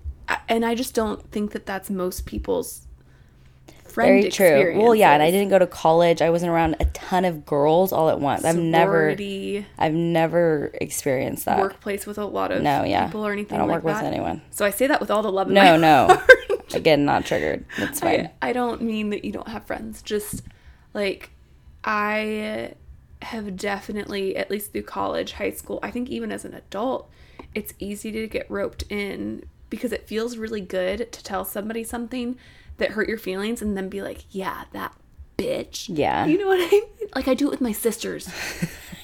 [0.48, 2.86] and i just don't think that that's most people's
[3.94, 4.78] friend Very true.
[4.82, 6.20] Well, yeah, and I didn't go to college.
[6.20, 8.44] I wasn't around a ton of girls all at once.
[8.44, 9.16] I've never,
[9.78, 11.60] I've never experienced that.
[11.60, 14.04] workplace with a lot of no, yeah, people or anything I don't like work that
[14.04, 14.42] with anyone.
[14.50, 16.22] so i say that with all the love in No, no.
[16.74, 17.64] Again, not triggered.
[17.78, 18.30] That's fine.
[18.42, 20.02] I, I don't mean that you don't have friends.
[20.02, 20.42] Just
[20.92, 21.30] like
[21.84, 22.74] I
[23.22, 27.10] have definitely, at least through college, high school, I think even as an adult,
[27.54, 32.36] it's easy to get roped in because it feels really good to tell somebody something
[32.78, 34.92] that hurt your feelings and then be like, yeah, that
[35.38, 35.86] bitch.
[35.88, 36.26] Yeah.
[36.26, 36.82] You know what I mean?
[37.14, 38.28] Like I do it with my sisters.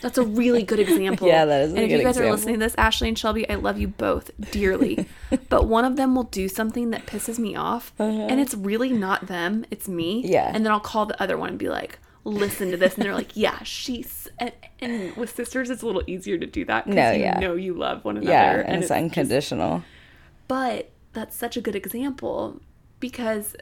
[0.02, 1.28] That's a really good example.
[1.28, 3.48] Yeah, that is a And if you guys are listening to this, Ashley and Shelby,
[3.50, 5.06] I love you both dearly.
[5.48, 9.26] but one of them will do something that pisses me off, and it's really not
[9.26, 10.20] them, it's me.
[10.20, 10.32] Uh-huh.
[10.32, 10.52] Yeah.
[10.54, 12.94] And then I'll call the other one and be like, listen to this.
[12.94, 14.28] And they're like, yeah, she's.
[14.38, 17.38] And, and with sisters, it's a little easier to do that because No, you yeah.
[17.38, 18.32] know you love one another.
[18.32, 19.82] yeah, and it's just- unconditional.
[20.48, 22.60] but that's such a good example
[23.01, 23.57] because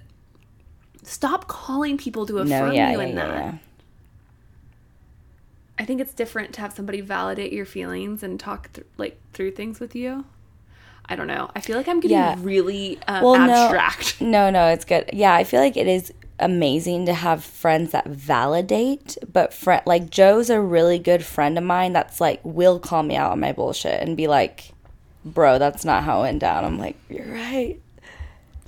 [1.03, 3.35] stop calling people to affirm No, yeah, you yeah, in yeah, that.
[3.45, 3.55] yeah.
[5.79, 9.53] I think it's different to have somebody validate your feelings and talk th- like through
[9.53, 10.25] things with you.
[11.07, 11.51] I don't know.
[11.57, 13.53] I feel like I'm getting really um, Well, no.
[13.53, 14.21] abstract.
[14.21, 15.09] No, no, it's good.
[15.13, 20.11] Yeah, I feel like it is amazing to have friends that validate, but friend like
[20.11, 23.53] Joe's a really good friend of mine that's like will call me out on my
[23.53, 24.73] bullshit and be like,
[25.25, 27.81] "Bro, that's not how it went down." I'm like, "You're right."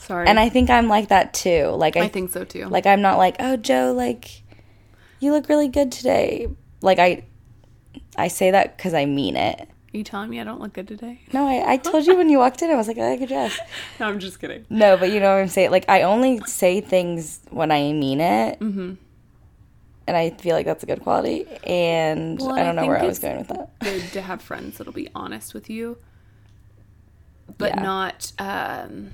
[0.01, 0.27] Sorry.
[0.27, 1.67] And I think I'm like that too.
[1.69, 2.67] Like I, I think so too.
[2.67, 4.43] like I'm not like, "Oh, Joe, like
[5.21, 6.49] you look really good today."
[6.83, 7.25] Like I
[8.17, 9.61] I say that cuz I mean it.
[9.93, 11.21] Are you telling me I don't look good today?
[11.33, 13.27] No, I, I told you when you walked in, I was like, I like your
[13.29, 13.59] dress.
[13.99, 14.65] No, I'm just kidding.
[14.71, 15.73] No, but you know what I'm saying?
[15.73, 18.61] Like, I only say things when I mean it.
[18.61, 18.95] Mm-hmm.
[20.07, 21.45] And I feel like that's a good quality.
[21.65, 23.79] And Well, I don't I know where I was going with that.
[23.81, 25.99] Good to have friends that'll be honest with you,
[27.59, 27.83] but Yeah.
[27.83, 29.11] not um,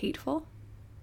[0.00, 0.46] hateful.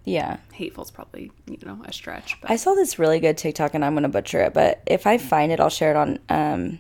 [0.04, 0.38] Yeah.
[0.54, 3.94] Hateful's probably you know a stretch, but I saw this really good TikTok and I'm
[3.94, 4.54] going to butcher it.
[4.54, 6.80] But if I find it, I'll share it on um,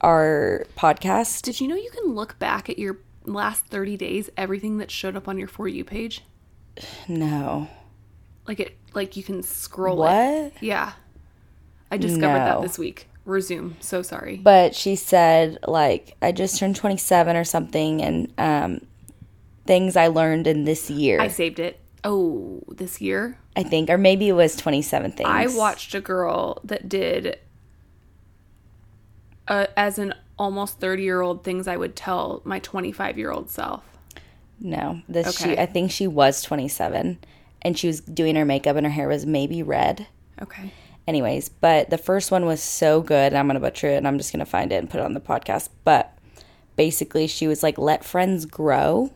[0.00, 1.42] our podcast.
[1.42, 5.16] Did you know you can look back at your last 30 days, everything that showed
[5.16, 6.22] up on your For You page?
[7.08, 7.68] No.
[8.46, 10.12] Like it, like you can scroll What?
[10.14, 10.52] it.
[10.60, 10.92] Yeah.
[11.90, 13.08] I discovered that this week.
[13.24, 13.76] Resume.
[13.80, 14.36] So sorry.
[14.36, 18.02] But she said, like, I just turned 27 or something.
[18.02, 18.86] And um,
[19.68, 21.20] things I learned in this year.
[21.20, 21.78] I saved it.
[22.02, 23.38] Oh, this year?
[23.54, 23.90] I think.
[23.90, 25.28] Or maybe it was 27 things.
[25.28, 27.38] I watched a girl that did,
[29.46, 33.50] uh, as an almost 30 year old, things I would tell my 25 year old
[33.50, 33.84] self.
[34.58, 35.52] No, this she.
[35.52, 35.62] Okay.
[35.62, 37.18] I think she was 27,
[37.60, 40.06] and she was doing her makeup, and her hair was maybe red.
[40.40, 40.72] Okay.
[41.06, 43.32] Anyways, but the first one was so good.
[43.32, 45.14] And I'm gonna butcher it, and I'm just gonna find it and put it on
[45.14, 45.68] the podcast.
[45.84, 46.18] But
[46.74, 49.12] basically she was like let friends grow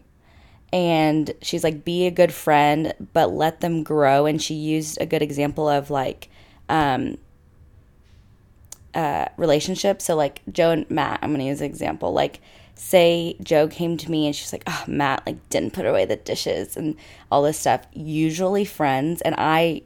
[0.73, 4.27] and she's like be a good friend but let them grow.
[4.27, 6.29] And she used a good example of like
[6.69, 7.19] um
[8.95, 10.05] uh relationships.
[10.07, 12.13] So like joe and matt i'm gonna use an example.
[12.13, 12.41] Like
[12.75, 16.17] say joe came to me and she's like oh matt like didn't put away the
[16.17, 16.97] dishes and
[17.31, 17.87] all this stuff.
[17.93, 19.83] Usually friends and i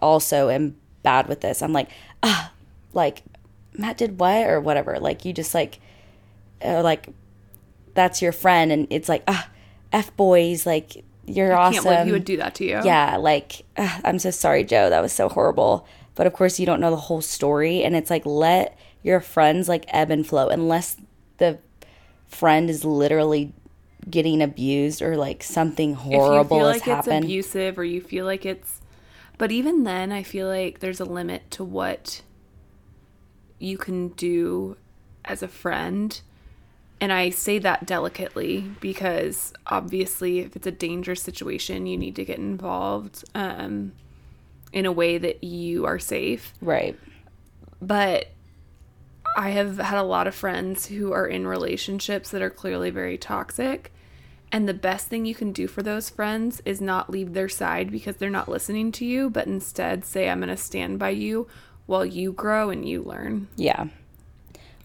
[0.00, 1.62] also am bad with this.
[1.62, 1.88] I'm like
[2.22, 2.52] ah
[2.92, 3.22] like
[3.76, 4.98] matt did what or whatever.
[5.00, 5.80] Like you just like
[6.60, 7.08] or like
[7.94, 8.70] that's your friend.
[8.70, 9.48] And it's like ah
[9.92, 12.80] f boys like you're I awesome can't believe he would do that to you.
[12.84, 14.88] yeah like ugh, i'm so sorry joe.
[14.90, 15.86] That was so horrible.
[16.14, 19.68] But of course you don't know the whole story and it's like let your friends
[19.68, 20.48] like ebb and flow.
[20.48, 20.96] Unless
[21.36, 21.58] the
[22.26, 23.52] friend is literally
[24.10, 27.24] getting abused or like something If you horrible feel has like happened.
[27.24, 28.80] it's abusive or you feel like it's
[29.36, 32.22] but even then I feel like there's a limit to what
[33.60, 34.76] you can do
[35.24, 36.20] as a friend.
[37.00, 42.24] And I say that delicately because obviously if it's a dangerous situation, you need to
[42.24, 43.92] get involved um
[44.72, 46.52] in a way that you are safe.
[46.60, 46.98] right
[47.80, 48.28] But
[49.36, 53.16] I have had a lot of friends who are in relationships that are clearly very
[53.16, 53.92] toxic.
[54.50, 57.90] And the best thing you can do for those friends is not leave their side
[57.92, 61.46] because they're not listening to you, but instead say, I'm going to stand by you
[61.86, 63.48] while you grow and you learn.
[63.56, 63.86] yeah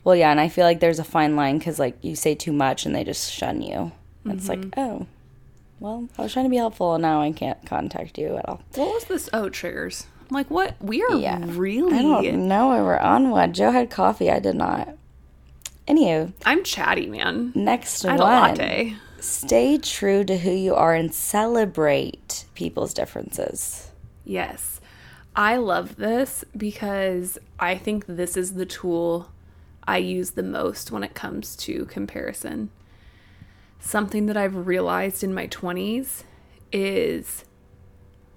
[0.03, 2.51] well yeah and i feel like there's a fine line because like you say too
[2.53, 3.91] much and they just shun you
[4.25, 4.79] it's like Mm-hmm.
[4.79, 5.07] oh
[5.79, 8.61] well i was trying to be helpful and now i can't contact you at all
[8.75, 9.29] What was this?
[9.33, 10.05] Oh, triggers.
[10.29, 10.75] I'm like, what?
[10.81, 11.39] We are Yeah.
[11.45, 11.93] really.
[11.93, 14.89] i don't know we were on one joe had coffee i did not
[15.87, 17.51] anywho I'm chatty, man.
[17.55, 18.95] next I one latte.
[19.19, 23.89] stay true to who you are and celebrate people's differences
[24.25, 24.79] Yes.
[25.35, 29.29] I love this because I think this is the tool
[29.87, 32.69] I use the most when it comes to comparison.
[33.79, 36.23] Something that I've realized in my 20s
[36.71, 37.45] is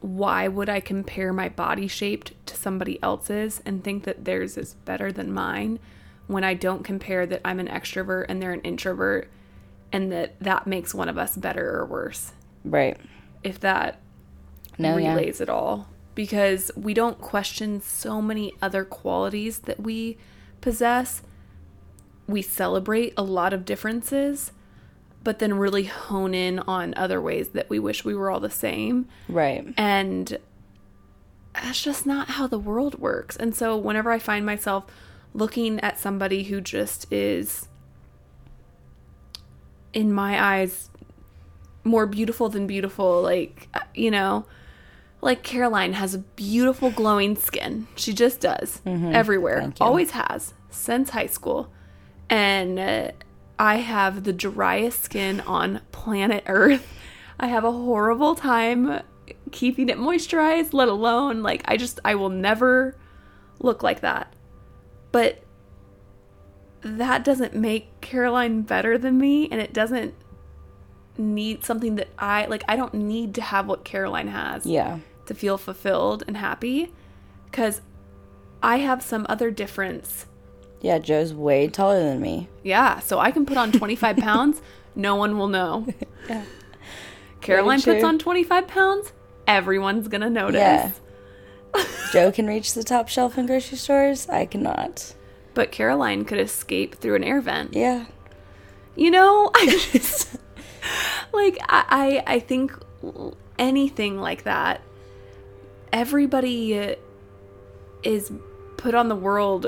[0.00, 4.74] why would I compare my body shape to somebody else's and think that theirs is
[4.84, 5.78] better than mine
[6.26, 9.30] when I don't compare that I'm an extrovert and they're an introvert
[9.92, 12.32] and that that makes one of us better or worse?
[12.64, 12.98] right
[13.42, 14.00] If that
[14.78, 20.16] no yeah relays it all because we don't question so many other qualities that we
[20.60, 21.22] possess.
[22.28, 24.52] We celebrate a lot of differences,
[25.22, 28.50] but then really hone in on other ways that we wish we were all the
[28.50, 29.08] same.
[29.28, 30.38] right And
[31.54, 33.36] that's just not how the world works.
[33.36, 34.84] And so whenever I find myself
[35.34, 37.68] looking at somebody who just is,
[39.92, 40.90] in my eyes,
[41.84, 44.44] more beautiful than beautiful, like, uh, you know,
[45.22, 47.86] like Caroline has a beautiful glowing skin.
[47.96, 49.60] She just does everywhere.
[49.60, 49.86] Thank you.
[49.86, 51.72] Always has since high school.
[52.28, 53.10] And uh,
[53.58, 56.86] I have the driest skin on planet Earth.
[57.40, 59.02] I have a horrible time
[59.50, 62.96] keeping it moisturized, let alone like I just I will never
[63.58, 64.32] look like that.
[65.12, 65.42] But
[66.82, 70.14] that doesn't make Caroline better than me and it doesn't
[71.18, 75.34] need something that I like I don't need to have what Caroline has yeah to
[75.34, 76.92] feel fulfilled and happy
[77.50, 77.80] cuz
[78.62, 80.26] I have some other difference.
[80.86, 84.62] Yeah joe's way taller than me Yeah, so I can put on 25 pounds,
[84.94, 85.86] no one will know.
[86.28, 86.42] Yeah.
[87.40, 89.12] Caroline puts on 25 pounds,
[89.46, 90.58] everyone's going to notice.
[90.60, 90.92] Yeah.
[92.12, 95.14] joe can reach the top shelf in grocery stores i cannot
[95.54, 97.74] But Caroline could escape through an air vent.
[97.74, 98.06] yeah
[98.94, 100.36] You know, I just
[101.32, 102.72] like I I I think
[103.58, 104.80] anything like that
[105.92, 106.96] everybody
[108.02, 108.32] is
[108.76, 109.66] put on the world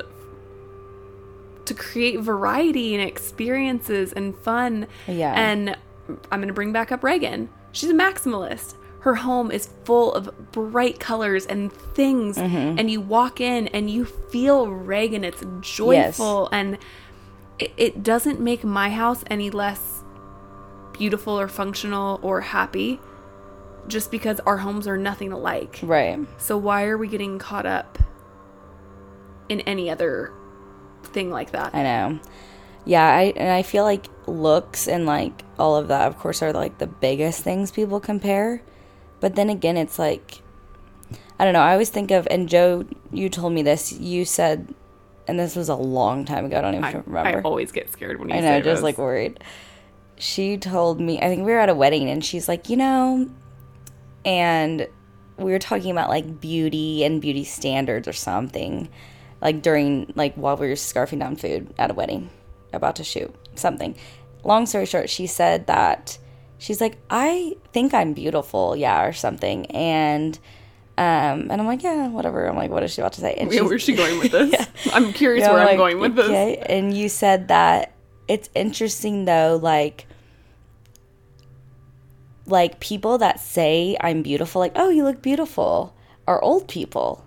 [1.69, 4.87] to create variety and experiences and fun.
[5.07, 5.33] Yeah.
[5.35, 5.77] And
[6.31, 7.49] I'm going to bring back up Reagan.
[7.73, 8.75] She's a maximalist.
[9.01, 12.79] Her home is full of bright colors and things mm-hmm.
[12.79, 15.25] and you walk in and you feel Reagan.
[15.25, 16.79] It's joyful and
[17.59, 20.03] it, it doesn't make my house any less
[20.93, 23.01] beautiful or functional or happy
[23.87, 25.79] just because our homes are nothing alike.
[25.83, 27.99] right So why are we getting caught up
[29.49, 30.33] in any other
[31.09, 31.75] thing like that?
[31.75, 32.21] I know.
[32.85, 36.53] Yeah, I and I feel like looks and like all of that, of course, are
[36.53, 38.63] like the biggest things people compare.
[39.21, 40.43] But then again, it's like
[41.39, 41.61] I don't know.
[41.61, 43.93] I always think of and Joe, you told me this.
[43.93, 44.75] You said,
[45.27, 46.59] and this was a long time ago.
[46.59, 47.39] I don't even I, remember.
[47.39, 48.83] I always get scared when you I know, just this.
[48.83, 49.43] like worried.
[50.17, 53.31] She told me, I think we were at a wedding, and she's like, you know,
[54.25, 54.89] and
[55.37, 58.89] we were talking about like beauty and beauty standards or something,
[59.41, 62.31] like during, like while we were scarfing down food at a wedding,
[62.73, 63.97] about to shoot something.
[64.45, 66.19] long story short, she said that
[66.59, 69.67] she's like, I think I'm beautiful, yeah, or something.
[69.67, 70.39] And
[70.99, 72.47] um, and I'm like, yeah, whatever.
[72.47, 73.35] I'm like, what is she about to say?
[73.35, 74.53] And Yeah, where's she going with this?
[74.53, 74.67] Yeah.
[74.93, 76.59] I'm curious you know, where I'm like, going with this.
[76.69, 77.93] And you said that
[78.27, 80.07] it's interesting though, like
[82.47, 85.95] like people that say I'm beautiful, like, oh, you look beautiful,
[86.27, 87.25] are old people.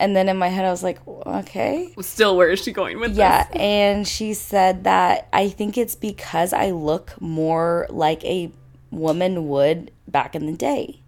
[0.00, 1.94] And then in my head, I was like, okay.
[2.00, 3.56] Still, where is she going with Yeah, this?
[3.60, 8.50] and she said that I think it's because I look more like a
[8.90, 11.00] woman would back in the day.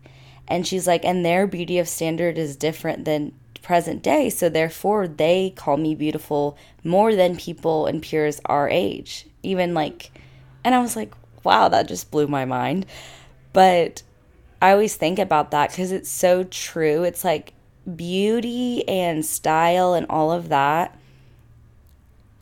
[0.48, 3.32] And she's like, and their beauty of standard is different than
[3.62, 9.26] present day, so therefore they call me beautiful more than people in peers our age.
[9.42, 10.12] Even like
[10.62, 11.12] and I was like,
[11.42, 12.86] wow, that just blew my mind.
[13.52, 14.04] But
[14.62, 17.02] I always think about that cuz it's so true.
[17.02, 17.54] It's like
[17.94, 20.98] beauty and style and all of that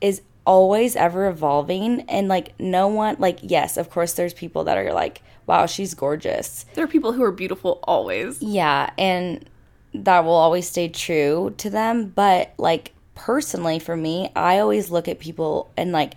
[0.01, 2.03] is always ever evolving.
[2.03, 5.95] And like no one like yes of course there's people that are like wow she's
[5.95, 6.65] gorgeous.
[6.75, 8.41] There are people who are beautiful always.
[8.43, 9.49] yeah and
[9.93, 12.09] that will always stay true to them.
[12.09, 16.15] But like personally for me i always look at people and like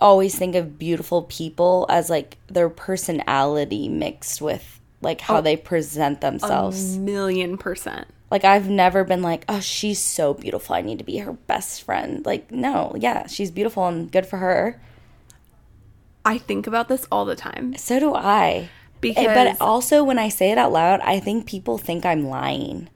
[0.00, 4.75] always think of beautiful people as like their personality mixed with
[5.06, 8.08] like how they present themselves Million percent.
[8.30, 10.74] like I've never been like, oh, she's so beautiful.
[10.74, 12.26] I need to be her best friend.
[12.26, 14.82] Like, no, yeah, she's beautiful and good for her.
[16.24, 18.68] I think about this all the time So do I.
[19.00, 22.26] because Eh, but also when I say it out loud, I think people think I'm
[22.26, 22.88] lying,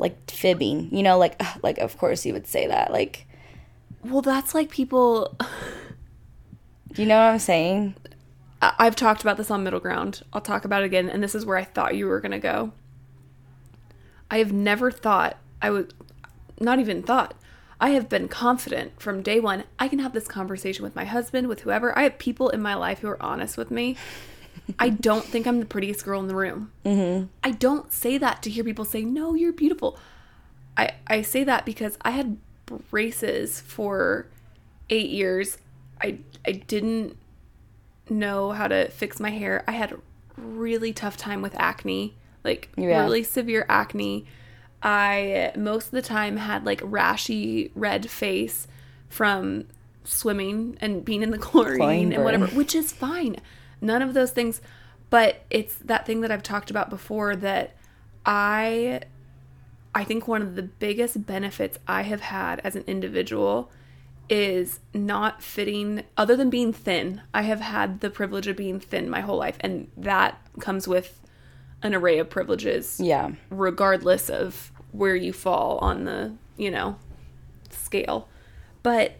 [0.00, 0.88] like fibbing.
[0.90, 2.90] You know, like like of course you would say that.
[2.92, 3.26] Like,
[4.04, 5.36] well, that's like people.
[6.92, 7.94] do you know what I'm saying?
[8.60, 10.22] I've talked about this on Middle Ground.
[10.32, 12.72] I'll talk about it again, and this is where I thought you were gonna go.
[14.30, 15.94] I have never thought I would,
[16.60, 17.34] not even thought.
[17.80, 19.64] I have been confident from day one.
[19.78, 21.96] I can have this conversation with my husband, with whoever.
[21.96, 23.96] I have people in my life who are honest with me.
[24.78, 26.72] I don't think I'm the prettiest girl in the room.
[26.84, 27.26] Mm-hmm.
[27.44, 29.98] I don't say that to hear people say, "No, you're beautiful."
[30.76, 32.38] I I say that because I had
[32.90, 34.26] braces for
[34.90, 35.58] eight years.
[36.02, 37.16] I I didn't
[38.10, 39.64] know how to fix my hair.
[39.66, 39.98] I had a
[40.36, 43.02] really tough time with acne, like Yeah.
[43.02, 44.26] really severe acne.
[44.82, 48.68] I most of the time had like rashy red face
[49.08, 49.64] from
[50.04, 53.36] swimming and being in the chlorine, Chlorine and whatever, which is fine.
[53.80, 54.60] None of those things,
[55.10, 57.74] but it's that thing that I've talked about before that
[58.24, 59.00] I
[59.94, 63.70] I think one of the biggest benefits I have had as an individual
[64.28, 67.22] is not fitting other than being thin.
[67.32, 71.20] I have had the privilege of being thin my whole life and that comes with
[71.82, 73.30] an array of privileges Yeah.
[73.50, 76.96] regardless of where you fall on the, you know,
[77.70, 78.28] scale.
[78.82, 79.12] But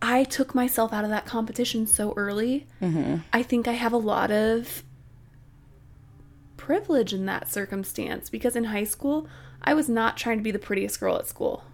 [0.00, 2.66] I took myself out of that competition so early.
[2.80, 3.16] Mm-hmm.
[3.32, 4.84] I think I have a lot of
[6.56, 9.26] privilege in that circumstance because in high school,
[9.62, 11.64] I was not trying to be the prettiest girl at school.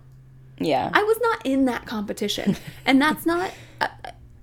[0.58, 0.90] Yeah.
[0.92, 2.56] I was not in that competition.
[2.86, 3.88] and that's not, uh,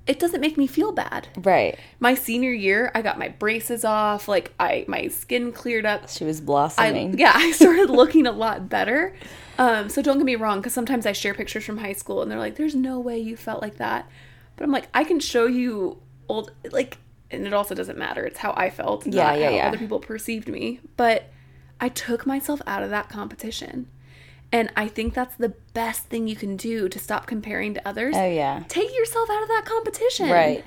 [0.08, 1.28] it doesn't make me feel bad.
[1.38, 1.78] right.
[2.00, 6.10] My senior year, I got my braces off, like I my skin cleared up.
[6.10, 7.18] She was I, blossoming.
[7.20, 9.16] yeah, I started looking a lot better.
[9.58, 12.32] Um, so don't get me wrong, because sometimes I share pictures from high school and
[12.32, 14.10] they're like, there's no way you felt like that.
[14.56, 16.98] But I'm like, I can show you old, like,
[17.30, 18.26] and it also doesn't matter.
[18.26, 19.68] It's how I felt, Yeah, not yeah, how yeah.
[19.68, 20.80] other people perceived me.
[20.98, 21.32] But
[21.80, 23.88] I took myself out of that competition.
[24.52, 28.16] And I think that's the best thing you can do to stop comparing to others.
[28.18, 28.64] oh yeah.
[28.68, 30.66] Take yourself out of that competition Right.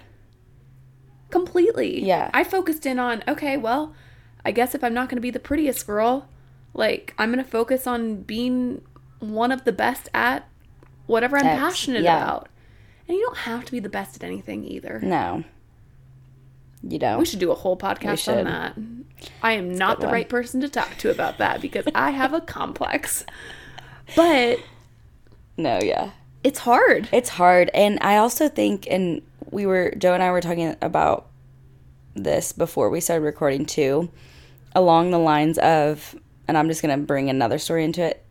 [1.30, 2.02] completely.
[2.04, 2.30] Yeah.
[2.32, 3.94] I focused in on, okay, well,
[4.44, 6.28] I guess if I'm not going to be the prettiest girl,
[6.72, 8.82] like I'm going to focus on being
[9.20, 10.48] one of the best at
[11.06, 12.22] whatever I'm X, passionate yeah.
[12.22, 12.48] about.
[13.06, 15.00] And you don't have to be the best at anything either.
[15.02, 15.44] No.
[16.82, 17.18] You don't.
[17.18, 18.76] We should do a whole podcast on that.
[19.42, 20.14] I am not the one.
[20.14, 23.24] right person to talk to about that because I have a complex.
[24.16, 24.60] But
[25.56, 26.10] no, yeah.
[26.42, 27.08] it's hard.
[27.12, 27.70] It's hard.
[27.74, 31.26] And I also think, and we were, Joe and I were talking about
[32.14, 34.10] this before we started recording too,
[34.74, 36.14] along the lines of,
[36.46, 38.24] and I'm just going to bring another story into it.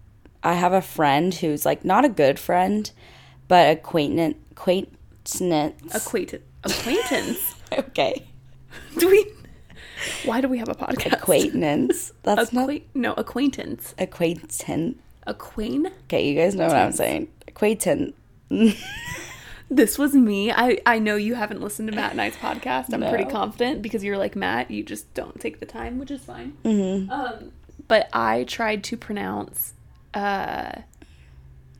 [0.44, 2.90] I have a friend who's like not a good friend,
[3.48, 5.42] but acquaintance, acquaintance.
[5.94, 6.44] Acquaintance.
[6.66, 7.56] Acquaintance.
[7.72, 8.26] okay.
[8.98, 9.26] do we?
[10.26, 11.14] Why do we have a podcast?
[11.14, 12.12] Acquaintance.
[12.24, 13.96] That's not no, acquaintance.
[13.98, 14.62] acquaintance.
[15.26, 15.88] Acquain?
[16.06, 17.30] Okay, you guys know what I'm saying.
[17.48, 18.16] Acquaintance.
[19.74, 20.52] This was me.
[20.52, 22.94] I, I know you haven't listened to Matt and I's podcast.
[22.94, 24.70] I'm pretty confident because you're like Matt.
[24.70, 26.56] You just don't take the time, which is fine.
[26.64, 27.10] Mm-hmm.
[27.10, 27.52] Um,
[27.88, 29.74] but I tried to pronounce.
[30.14, 30.74] Uh,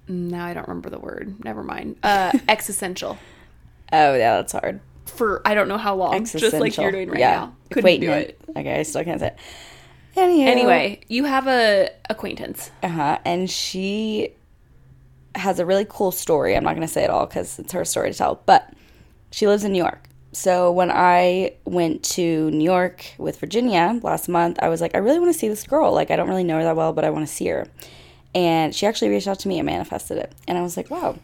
[0.08, 1.44] now I don't remember the word.
[1.46, 1.98] Never mind.
[2.02, 3.20] Uh, existential.
[3.92, 4.80] Oh yeah, that's hard.
[5.06, 7.36] for I don't know how long, just like you're doing right yeah.
[7.36, 7.56] now.
[7.70, 8.42] Couldn't do it.
[8.58, 9.38] Okay, I still can't say it.
[10.16, 10.46] Anywho.
[10.46, 12.72] Anyway, you have a acquaintance.
[12.84, 13.20] Uh-huh.
[13.26, 14.34] And she
[15.36, 16.56] has a really cool story.
[16.56, 18.72] I'm not going to say it all because it's her story to tell, but
[19.32, 20.08] she lives in New York.
[20.32, 25.00] So when I went to New York with Virginia last month, I was like, I
[25.00, 25.92] really want to see this girl.
[25.92, 27.68] Like, I don't really know her that well, but I want to see her.
[28.36, 30.34] And she actually reached out to me and manifested it.
[30.48, 31.18] And I was like, wow.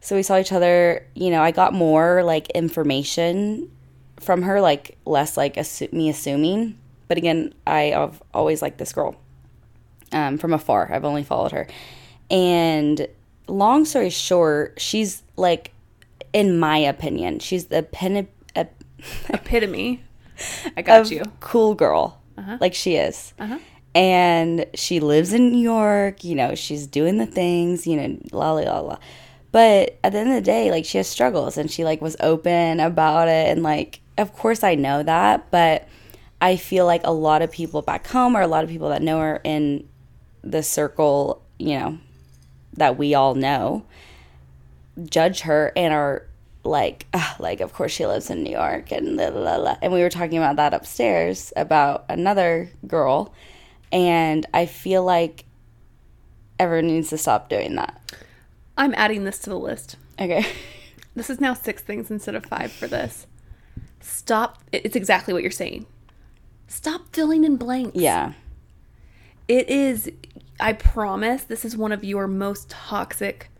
[0.00, 1.06] So we saw each other.
[1.14, 3.70] You know, I got more like information
[4.20, 6.78] from her, like less like assu- me assuming.
[7.12, 9.16] But again, I have always liked this girl
[10.12, 10.90] um, from afar.
[10.90, 11.66] I've only followed her.
[12.30, 13.06] And
[13.48, 15.72] long story short, she's like,
[16.32, 18.82] in my opinion, she's the pen ep-
[19.28, 20.02] Epitome.
[20.74, 21.22] I got of you.
[21.40, 22.18] cool girl,
[22.60, 23.34] like she is.
[23.94, 26.24] And she lives in New York.
[26.24, 27.86] You know, she's doing the things.
[27.86, 28.98] You know, la la la la.
[29.50, 32.16] But at the end of the day, like she has struggles, and she like was
[32.20, 35.86] open about it, and like, of course, I know that, but
[36.42, 39.00] I feel like a lot of people back home, or a lot of people that
[39.00, 39.88] know her in
[40.42, 41.98] the circle, you know,
[42.74, 43.84] that we all know,
[45.04, 46.26] judge her and are
[46.64, 49.76] like, "Ugh, like of course she lives in New York and la, la, la, la."
[49.80, 53.32] and we were talking about that upstairs about another girl,
[53.92, 55.44] and I feel like
[56.58, 58.00] everyone needs to stop doing that.
[58.76, 59.96] I'm adding this to the list.
[60.20, 60.44] Okay.
[61.14, 63.26] This is now six things instead of five for this.
[64.00, 64.62] Stop.
[64.72, 65.84] It's exactly what you're saying.
[66.72, 67.94] Stop filling in blanks.
[67.94, 68.32] yeah.
[69.48, 70.10] It is,
[70.58, 73.50] I promise, this is one of your most toxic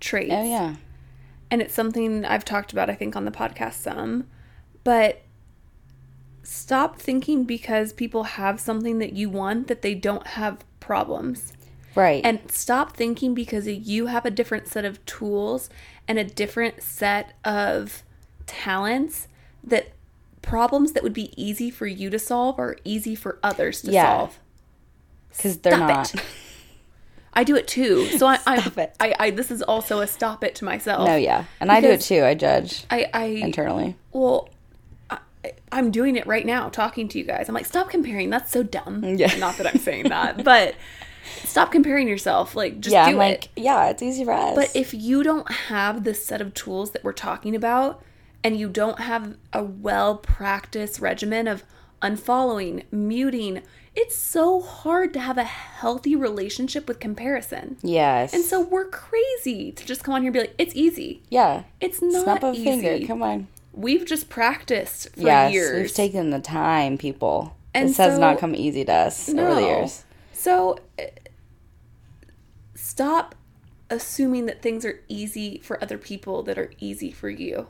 [0.00, 0.32] traits.
[0.32, 0.76] Oh yeah.
[1.50, 4.26] and it's something I've talked about, I think, on the podcast some.
[4.84, 5.22] But
[6.42, 11.52] stop thinking because people have something that you want that they don't have problems.
[11.94, 12.24] Right.
[12.24, 15.68] And stop thinking because you have a different set of tools
[16.08, 18.02] and a different set of
[18.46, 19.28] talents
[19.62, 19.88] that
[20.44, 24.04] problems that would be easy for you to solve are easy for others to Yeah.
[24.18, 24.38] solve.
[25.36, 26.14] because they're Stop not.
[26.14, 26.22] it.
[27.36, 28.06] I do it too.
[28.18, 28.94] So I, I, Stop it.
[29.00, 31.08] I, I, this is also a stop it to myself.
[31.08, 32.22] No, yeah, and I do it too.
[32.24, 33.96] I judge I, I internally.
[34.12, 34.48] well,
[35.10, 35.18] I,
[35.72, 37.48] I'm doing it right now, talking to you guys.
[37.48, 38.30] I'm like, stop comparing.
[38.30, 39.02] That's so dumb.
[39.04, 39.34] Yeah.
[39.38, 40.76] Not that I'm saying that, but
[41.42, 42.54] stop comparing yourself.
[42.54, 43.50] Like, just Yeah, do I'm like, it.
[43.56, 44.54] yeah, it's easy for us.
[44.54, 48.00] But if you don't have this set of tools that we're talking about,
[48.44, 51.64] and you don't have a well practiced regimen of
[52.02, 53.62] unfollowing, muting,
[53.96, 57.78] it's so hard to have a healthy relationship with comparison.
[57.82, 61.22] yes, And so we're crazy to just come on here and be like, it's easy.
[61.30, 62.64] yeah, It's not snap a easy.
[62.64, 63.06] finger.
[63.06, 63.46] Come on.
[63.72, 65.80] We've just practiced for yes, years.
[65.80, 67.56] we've taken the time, people.
[67.72, 69.66] And this has not come easy to us over the No.
[69.66, 70.04] years.
[70.32, 71.04] So uh,
[72.74, 73.34] stop
[73.90, 77.68] assuming that things are easy for other people that are easy for you.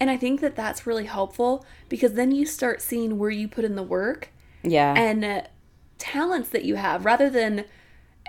[0.00, 3.64] And I think that that's really helpful because then you start seeing where you put
[3.64, 4.30] in the work
[4.62, 5.42] Yeah, and uh,
[5.98, 7.64] talents that you have rather than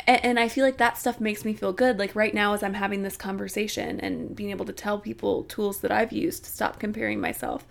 [0.07, 1.97] and I feel like that stuff makes me feel good.
[1.97, 5.80] Like right now, as I'm having this conversation and being able to tell people tools
[5.80, 7.66] that I've used to stop comparing myself,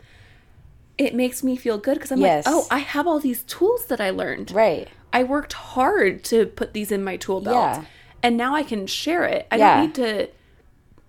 [0.97, 2.47] it makes me feel good because I'm Yes.
[2.47, 4.53] like, oh, I have all these tools that I learned.
[4.53, 4.89] right.
[5.13, 7.55] I worked hard to put these in my tool belt.
[7.57, 7.85] Yeah.
[8.23, 9.47] And now I can share it.
[9.53, 9.75] I Yeah.
[9.77, 10.29] don't need to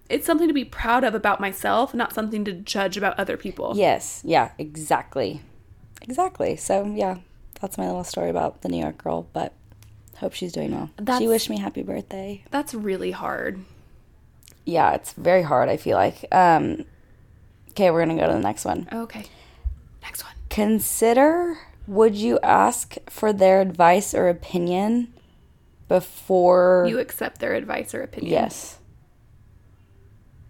[0.09, 3.73] it's something to be proud of about myself, not something to judge about other people.
[3.75, 5.41] Yes, yeah, exactly,
[6.01, 6.55] exactly.
[6.55, 7.17] So yeah,
[7.61, 9.27] that's my little story about the New York girl.
[9.33, 9.53] But
[10.17, 10.89] hope she's doing well.
[10.97, 12.43] That's- she wished me happy birthday.
[12.51, 13.59] That's really hard.
[14.65, 15.69] Yeah, it's very hard.
[15.69, 16.25] I feel like.
[16.31, 16.85] Um,
[17.71, 18.87] okay, we're gonna go to the next one.
[18.91, 19.25] Okay.
[20.01, 20.33] Next one.
[20.49, 25.13] Consider would you ask for their advice or opinion
[25.87, 28.31] before You accept their advice or opinion.
[28.31, 28.79] Yes.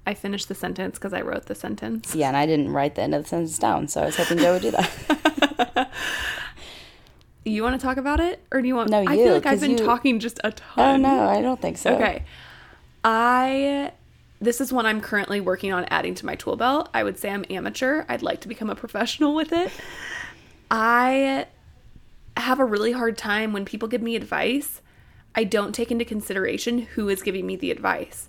[0.08, 2.14] I finished the sentence because I wrote the sentence.
[2.16, 4.38] Yeah, and I didn't write the end of the sentence down, so I was hoping
[4.38, 5.92] Joe would do that.
[7.48, 8.44] You want to talk about it?
[8.52, 9.08] Or do you want No, you.
[9.08, 10.78] I feel like I've been you- talking just a ton.
[10.78, 11.94] oh no, I don't think so.
[11.94, 12.24] Okay.
[13.04, 13.92] I
[14.42, 16.90] this is one I'm currently working on adding to my tool belt.
[16.94, 18.04] I would say I'm amateur.
[18.10, 19.72] I'd like to become a professional with it.
[20.72, 21.46] I
[22.36, 24.82] have a really hard time when people give me advice.
[25.36, 28.28] I don't take into consideration who is giving me the advice.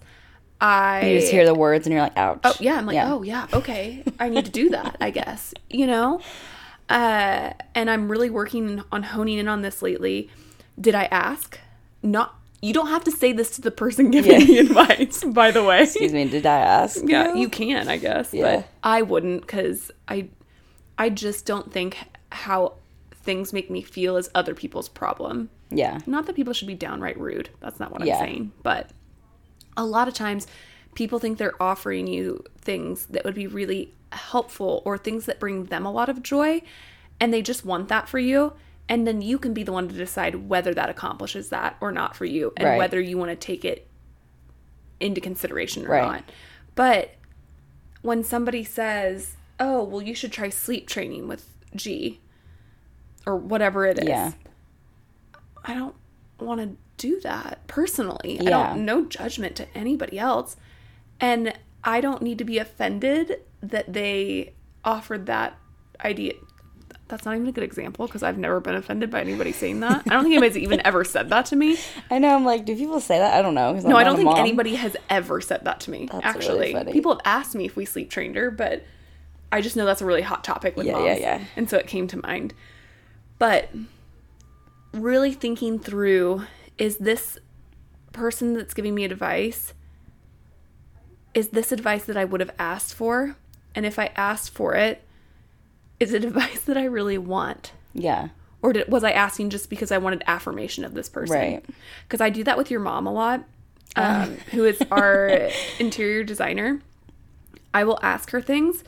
[0.60, 2.40] I You just hear the words and you're like, ouch.
[2.44, 4.02] Oh yeah, I'm like, oh yeah, okay.
[4.18, 5.52] I need to do that, I guess.
[5.70, 6.20] You know?
[6.88, 10.30] Uh and I'm really working on honing in on this lately.
[10.80, 11.58] Did I ask?
[12.02, 14.46] Not you don't have to say this to the person giving Yeah.
[14.46, 15.82] the advice, by the way.
[15.82, 17.02] Excuse me, did I ask?
[17.04, 17.40] Yeah, you?
[17.42, 18.56] you can, I guess, Yeah.
[18.56, 20.28] but I wouldn't cuz I
[20.98, 21.98] I just don't think
[22.32, 22.74] how
[23.12, 25.50] things make me feel is other people's problem.
[25.70, 25.98] Yeah.
[26.06, 27.50] Not that people should be downright rude.
[27.60, 28.14] That's not what Yeah.
[28.14, 28.52] I'm saying.
[28.62, 28.90] But
[29.76, 30.46] a lot of times
[30.94, 35.64] people think they're offering you things that would be really helpful or things that bring
[35.64, 36.62] them a lot of joy
[37.20, 38.52] and they just want that for you
[38.88, 42.14] and then you can be the one to decide whether that accomplishes that or not
[42.16, 42.78] for you and Right.
[42.78, 43.86] whether you want to take it
[45.00, 46.02] into consideration or Right.
[46.04, 46.24] not
[46.74, 47.10] but
[48.02, 52.20] when somebody says oh well you should try sleep training with g
[53.26, 54.32] or whatever it is Yeah.
[55.64, 55.94] i don't
[56.38, 60.56] want to do that personally i don't no judgment to anybody else
[61.20, 61.52] and
[61.84, 64.52] i don't need to be offended that they
[64.84, 65.56] offered that
[66.04, 66.32] idea
[67.08, 70.02] that's not even a good example because i've never been offended by anybody saying that
[70.06, 71.76] i don't think anybody's even ever said that to me
[72.10, 72.34] I know.
[72.34, 73.34] I'm like, do people say that?
[73.34, 73.72] I don't know.
[73.74, 74.38] No i don't think mom.
[74.38, 76.92] anybody has ever said that to me That's really actually funny.
[76.92, 78.84] people have asked me if we sleep trained her but
[79.52, 81.44] i just know that's a really hot topic with Yeah, moms yeah, yeah.
[81.56, 82.54] and so it came to mind
[83.38, 83.68] but
[84.92, 86.42] really thinking through
[86.78, 87.38] is this
[88.12, 89.72] person that's giving me advice
[91.34, 93.36] is this advice that i would have asked for
[93.74, 95.02] and if i asked for it
[96.00, 98.28] is it advice that i really want Yeah.
[98.62, 101.36] or did, was I asking just because I wanted affirmation of this person?
[101.36, 101.64] Right.
[102.06, 103.44] Because I do that with your mom a lot,
[103.94, 106.80] um, who is our interior designer.
[107.72, 108.82] I will ask her things.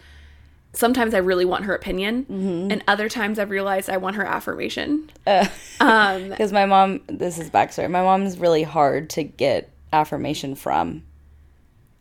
[0.79, 2.25] Sometimes I really want her opinion,
[2.71, 5.11] and other times I've realized I want her affirmation.
[5.27, 7.91] Um, Because my mom, this is backstory.
[7.91, 11.03] My mom's really hard to get affirmation from.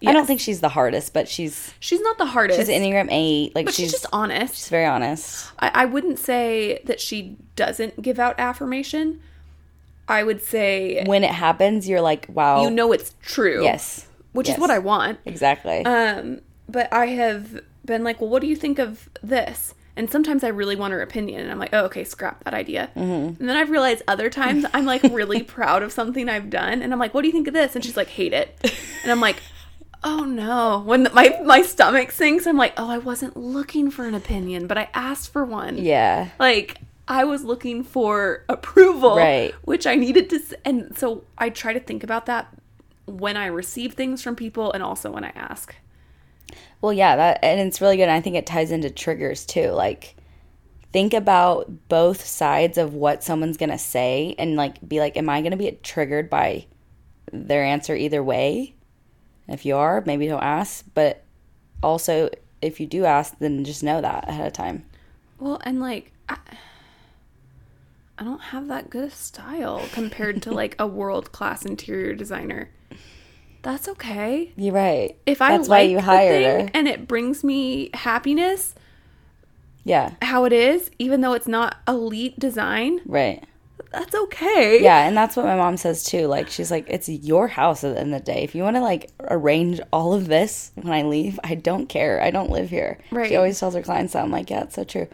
[0.05, 3.55] I don't think she's the hardest, but she's she's not the hardest, she's Enneagram eight.
[3.55, 4.53] Like but she's, she's just honest.
[4.53, 5.51] she's very honest.
[5.57, 9.19] I, I wouldn't say that she doesn't give out affirmation.
[10.07, 12.61] I would say When it happens, you're like, wow.
[12.61, 13.63] you know it's true.
[13.63, 14.57] yes, which Yes.
[14.57, 15.17] is what I want.
[15.25, 15.83] exactly.
[15.83, 19.73] Um, but I have been like, well, what do you think of this?
[19.95, 22.91] And sometimes I really want her opinion, and I'm like, oh, okay, scrap that idea.
[22.95, 23.41] Mm-hmm.
[23.41, 26.93] And then I've realized other times I'm like really proud of something I've done, and
[26.93, 27.73] I'm like, what do you think of this?
[27.73, 28.55] And she's like, hate it.
[29.01, 29.37] And I'm like,
[30.03, 30.83] oh no.
[30.85, 34.67] When the, my my stomach sinks, I'm like, oh, I wasn't looking for an opinion,
[34.67, 35.79] but I asked for one.
[35.79, 36.77] yeah, Like
[37.07, 39.53] I was looking for approval, Right.
[39.63, 42.55] Which I needed to, and so I try to think about that
[43.07, 45.73] when I receive things from people, and also when I ask.
[46.81, 48.03] Well, yeah, that and it's really good.
[48.03, 49.71] And I think it ties into triggers too.
[49.71, 50.15] Like,
[50.93, 55.41] think about both sides of what someone's gonna say, and like, be like, am I
[55.41, 56.65] gonna be triggered by
[57.31, 58.75] their answer either way?
[59.47, 60.85] If you are, maybe don't ask.
[60.93, 61.23] But
[61.81, 62.29] also,
[62.61, 64.85] if you do ask, then just know that ahead of time.
[65.39, 66.37] Well, and like, I,
[68.17, 72.69] I don't have that good style compared to like a world class interior designer.
[73.67, 74.53] That's okay.
[74.55, 75.17] You're right.
[75.25, 76.69] If I That's like why you hired her.
[76.73, 78.73] and it brings me happiness,
[79.83, 80.11] Yeah.
[80.21, 83.43] how it is, even though it's not elite design, Right.
[83.91, 84.81] that's okay.
[84.81, 86.27] Yeah, and that's what my mom says too.
[86.27, 88.41] Like she's like, it's your house at the end of the day.
[88.41, 92.21] If you want to like arrange all of this when I leave, I don't care.
[92.21, 92.99] I don't live here.
[93.11, 93.27] Right.
[93.27, 94.23] She always tells her clients that.
[94.23, 95.07] I'm like, yeah, it's so true.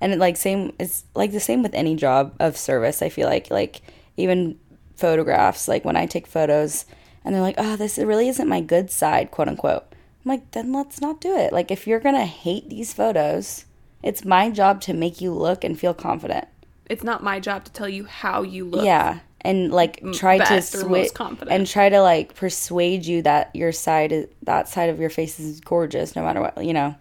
[0.00, 3.02] And it, like same, it's like the same with any job of service.
[3.02, 3.82] I feel like like
[4.16, 4.58] even
[4.96, 5.68] photographs.
[5.68, 6.86] Like when I take photos,
[7.24, 9.84] and they're like, oh, this really isn't my good side, quote unquote.
[10.24, 11.52] I'm like, then let's not do it.
[11.52, 13.64] Like if you're gonna hate these photos,
[14.02, 16.46] it's my job to make you look and feel confident.
[16.88, 18.84] It's not my job to tell you how you look.
[18.84, 23.22] Yeah, and like try to best or most switch and try to like persuade you
[23.22, 26.72] that your side is that side of your face is gorgeous no matter what you
[26.72, 26.94] know.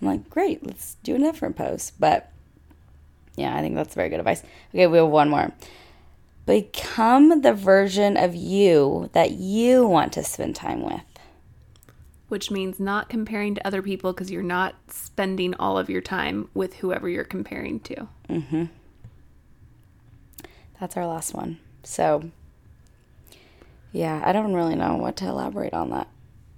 [0.00, 1.92] I'm like, great, let's do a different pose.
[1.98, 2.30] But
[3.36, 4.42] yeah, I think that's very good advice.
[4.74, 5.52] Okay, we have one more.
[6.46, 11.02] Become the version of you that you want to spend time with.
[12.28, 16.48] Which means not comparing to other people because you're not spending all of your time
[16.54, 18.08] with whoever you're comparing to.
[18.28, 18.64] Mm-hmm.
[20.80, 21.58] That's our last one.
[21.82, 22.30] So
[23.92, 26.08] yeah, I don't really know what to elaborate on that.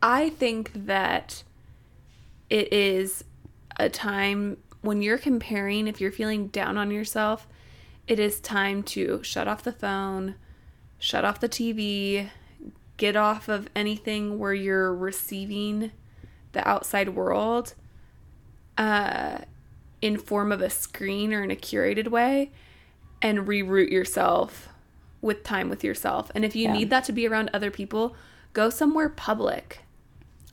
[0.02, 1.42] I think that
[2.50, 3.24] it is
[3.78, 7.46] a time when you're comparing, if you're feeling down on yourself,
[8.08, 10.34] it is time to shut off the phone,
[10.98, 12.30] shut off the TV,
[12.96, 15.92] get off of anything where you're receiving
[16.52, 17.74] the outside world
[18.76, 19.38] uh,
[20.00, 22.50] in form of a screen or in a curated way
[23.20, 24.68] and reroute yourself
[25.20, 26.30] with time with yourself.
[26.34, 26.72] And if you Yeah.
[26.72, 28.16] need that to be around other people,
[28.52, 29.80] go somewhere public.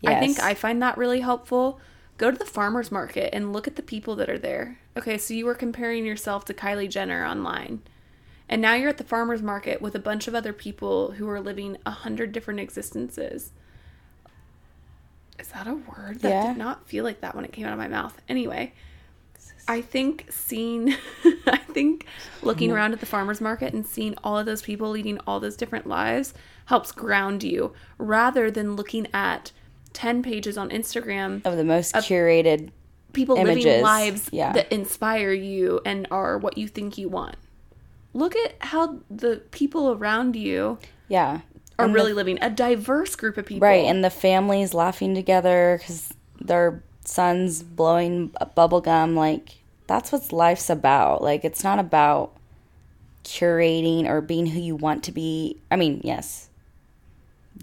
[0.05, 1.79] I think I find that really helpful.
[2.17, 4.79] Go to the farmer's market and look at the people that are there.
[4.95, 7.81] Okay, so you were comparing yourself to Kylie Jenner online.
[8.47, 11.41] And now you're at the farmer's market with a bunch of other people who are
[11.41, 13.51] living a hundred different existences.
[15.39, 16.21] Is that a word?
[16.21, 16.47] That Yeah.
[16.47, 18.21] did not feel like that when it came out of my mouth.
[18.29, 18.73] Anyway,
[19.67, 20.93] I think seeing,
[21.47, 22.05] I think
[22.41, 22.77] looking mm-hmm.
[22.77, 25.87] around at the farmer's market and seeing all of those people leading all those different
[25.87, 26.33] lives
[26.65, 29.51] helps ground you rather than looking at
[29.95, 32.69] 10 pages on Instagram Of the most curated
[33.13, 34.51] people living lives yeah.
[34.51, 37.37] that inspire you and are what you think you want.
[38.13, 40.77] Look at how the people around you
[41.07, 41.39] Yeah.
[41.79, 43.65] are And the- really living a diverse group of people.
[43.67, 49.15] Right, and the families laughing together because their son's blowing bubble gum.
[49.15, 49.55] Like,
[49.87, 51.21] that's what life's about.
[51.21, 52.31] Like, it's not about
[53.23, 55.57] curating or being who you want to be.
[55.71, 56.49] I mean, yes,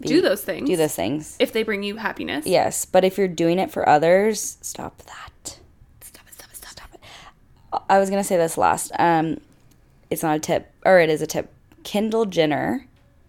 [0.01, 0.69] do those things.
[0.69, 1.37] do those things.
[1.39, 2.47] if they bring you happiness.
[2.47, 5.59] Yes, but if you're doing it for others, stop that.
[6.01, 7.01] Stop it, stop it, stop it.
[7.89, 8.93] I was gonna say this last.
[8.99, 9.39] Um,
[10.11, 11.53] it's not a tip, or it is a tip.
[11.85, 12.87] Kendall Jenner.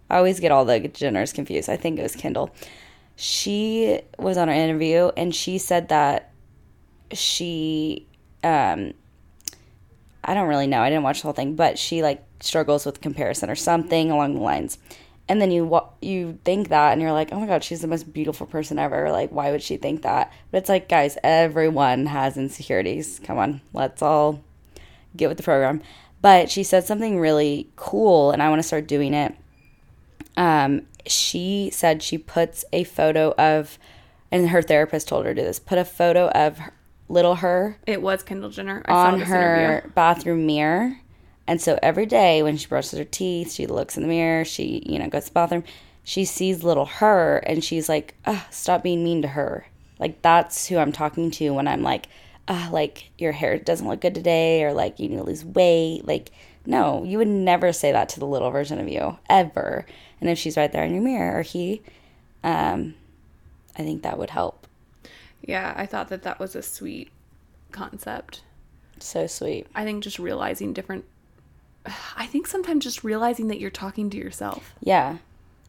[0.10, 1.70] I always get all the Jenners confused.
[1.70, 2.54] I think it was Kendall.
[3.16, 6.32] She was on an interview and she said that
[7.12, 8.06] she,
[8.44, 8.94] um,
[10.24, 10.82] I don't really know.
[10.82, 14.36] I didn't watch the whole thing, but she like struggles with comparison or something along
[14.36, 14.78] the lines.
[15.30, 18.12] And then you you think that, and you're like, oh my god, she's the most
[18.12, 19.10] beautiful person ever.
[19.12, 20.34] Like, why would she think that?
[20.52, 23.22] But it's like, guys, everyone has insecurities.
[23.24, 24.44] Come on, let's all
[25.16, 25.82] get with the program.
[26.22, 29.36] But she said something really cool, and I want to start doing it.
[30.38, 33.78] Um, she said she puts a photo of,
[34.32, 35.60] and her therapist told her to do this.
[35.60, 36.74] Put a photo of her,
[37.10, 38.82] little her It was Kendall Jenner.
[38.86, 39.92] I saw on her interview.
[39.92, 40.98] bathroom mirror.
[41.48, 44.84] And so every day when she brushes her teeth, she looks in the mirror, she,
[44.86, 45.64] you know, goes to the bathroom,
[46.04, 49.68] she sees little her and she's like, ah, stop being mean to her.
[50.00, 52.08] Like that's who I'm talking to when I'm like,
[52.48, 56.02] ah, like your hair doesn't look good today or like you need to lose weight.
[56.06, 56.32] Like,
[56.66, 59.86] no, you would never say that to the little version of you, ever.
[60.22, 61.82] And if she's right there in your mirror or he,
[62.44, 62.96] um,
[63.78, 64.68] I think that would help.
[65.42, 67.12] Yeah, I thought that that was a sweet
[67.72, 68.44] concept.
[69.00, 69.68] So sweet.
[69.76, 71.04] I think just realizing different.
[72.16, 74.74] I think sometimes just realizing that you're talking to yourself.
[74.82, 75.18] Yeah.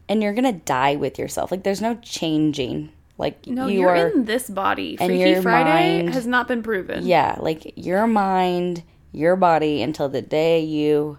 [0.07, 1.51] And you're going to die with yourself.
[1.51, 2.91] Like there's no changing.
[3.17, 4.97] Like No, you are in this body.
[4.99, 7.05] and Freaky your Friday mind- has not been proven.
[7.05, 11.17] Yeah, like your mind, your body until the day you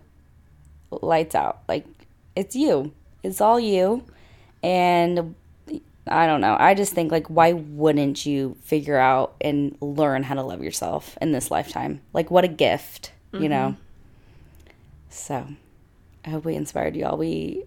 [0.90, 1.60] lights out.
[1.68, 1.86] Like
[2.34, 2.92] it's you.
[3.22, 4.04] It's all you.
[4.62, 5.34] And
[6.06, 6.56] I don't know.
[6.58, 11.16] I just think like why wouldn't you figure out and learn how to love yourself
[11.20, 12.02] in this lifetime?
[12.12, 13.48] Like what a gift, you mm-hmm.
[13.48, 13.76] know.
[15.16, 15.46] So,
[16.24, 17.16] I hope we inspired you all.
[17.16, 17.64] We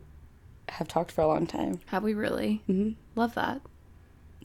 [0.69, 1.79] have talked for a long time.
[1.87, 2.61] Have we really?
[2.69, 2.91] Mm-hmm.
[3.19, 3.61] Love that.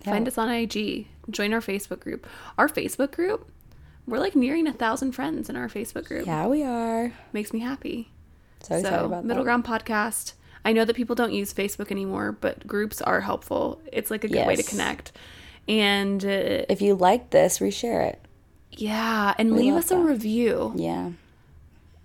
[0.05, 1.07] Find us on IG.
[1.31, 2.27] Join our Facebook group.
[2.59, 3.49] Our Facebook group,
[4.07, 6.27] we're like nearing a thousand friends in our Facebook group.
[6.27, 7.13] Yeah, we are.
[7.33, 8.11] Makes me happy.
[8.63, 9.47] So So, about Middle that.
[9.47, 10.35] Ground Podcast.
[10.65, 13.81] I know that people don't use Facebook anymore, but groups are helpful.
[13.93, 15.13] It's like a good way to connect.
[15.69, 18.19] And uh, If you like this, reshare it.
[18.73, 20.73] yeah, and leave love us a review.
[20.77, 21.11] Yeah.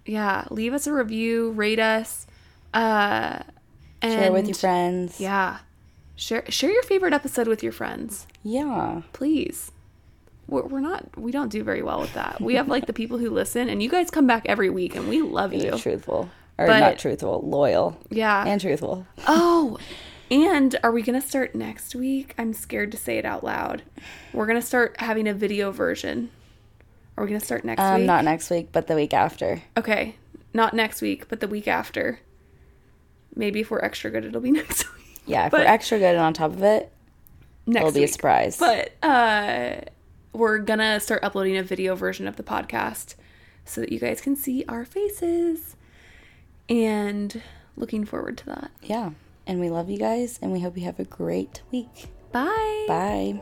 [0.09, 2.25] Yeah, leave us a review, rate us,
[2.73, 3.39] uh,
[4.01, 5.19] and Share with your friends.
[5.19, 5.59] Yeah,
[6.15, 9.01] share share your favorite episode with your friends, Yeah.
[9.13, 9.71] please.
[10.47, 12.41] We're, we're not we don't do very well with that.
[12.41, 15.07] We have like the people who listen, and you guys come back every week, and
[15.07, 15.77] we love you.
[15.77, 16.29] Truthful.
[16.57, 17.97] Or But- not truthful, loyal.
[18.09, 18.43] Yeah.
[18.47, 19.05] And truthful.
[19.27, 19.77] Oh,
[20.31, 22.33] and are we gonna start next week?
[22.37, 23.83] I'm scared to say it out loud.
[24.33, 26.31] We're gonna start having a video version.
[27.19, 28.07] Are we gonna start next Um, week?
[28.07, 29.61] not next week, but the week after.
[29.75, 30.15] Okay,
[30.53, 32.19] not next week, but the week after.
[33.35, 35.19] Maybe if we're extra good, it'll be next week.
[35.25, 36.91] Yeah, if But- we're extra good and on top of it,
[37.67, 38.57] Next it'll be a surprise.
[38.57, 39.81] But uh,
[40.31, 43.15] we're gonna start uploading a video version of the podcast
[43.65, 45.75] so that you guys can see our faces.
[46.69, 47.41] And
[47.75, 48.71] looking forward to that.
[48.81, 49.11] yeah.
[49.45, 52.07] And we love you guys and we hope you have a great week.
[52.31, 52.85] Bye.
[52.87, 53.41] Bye.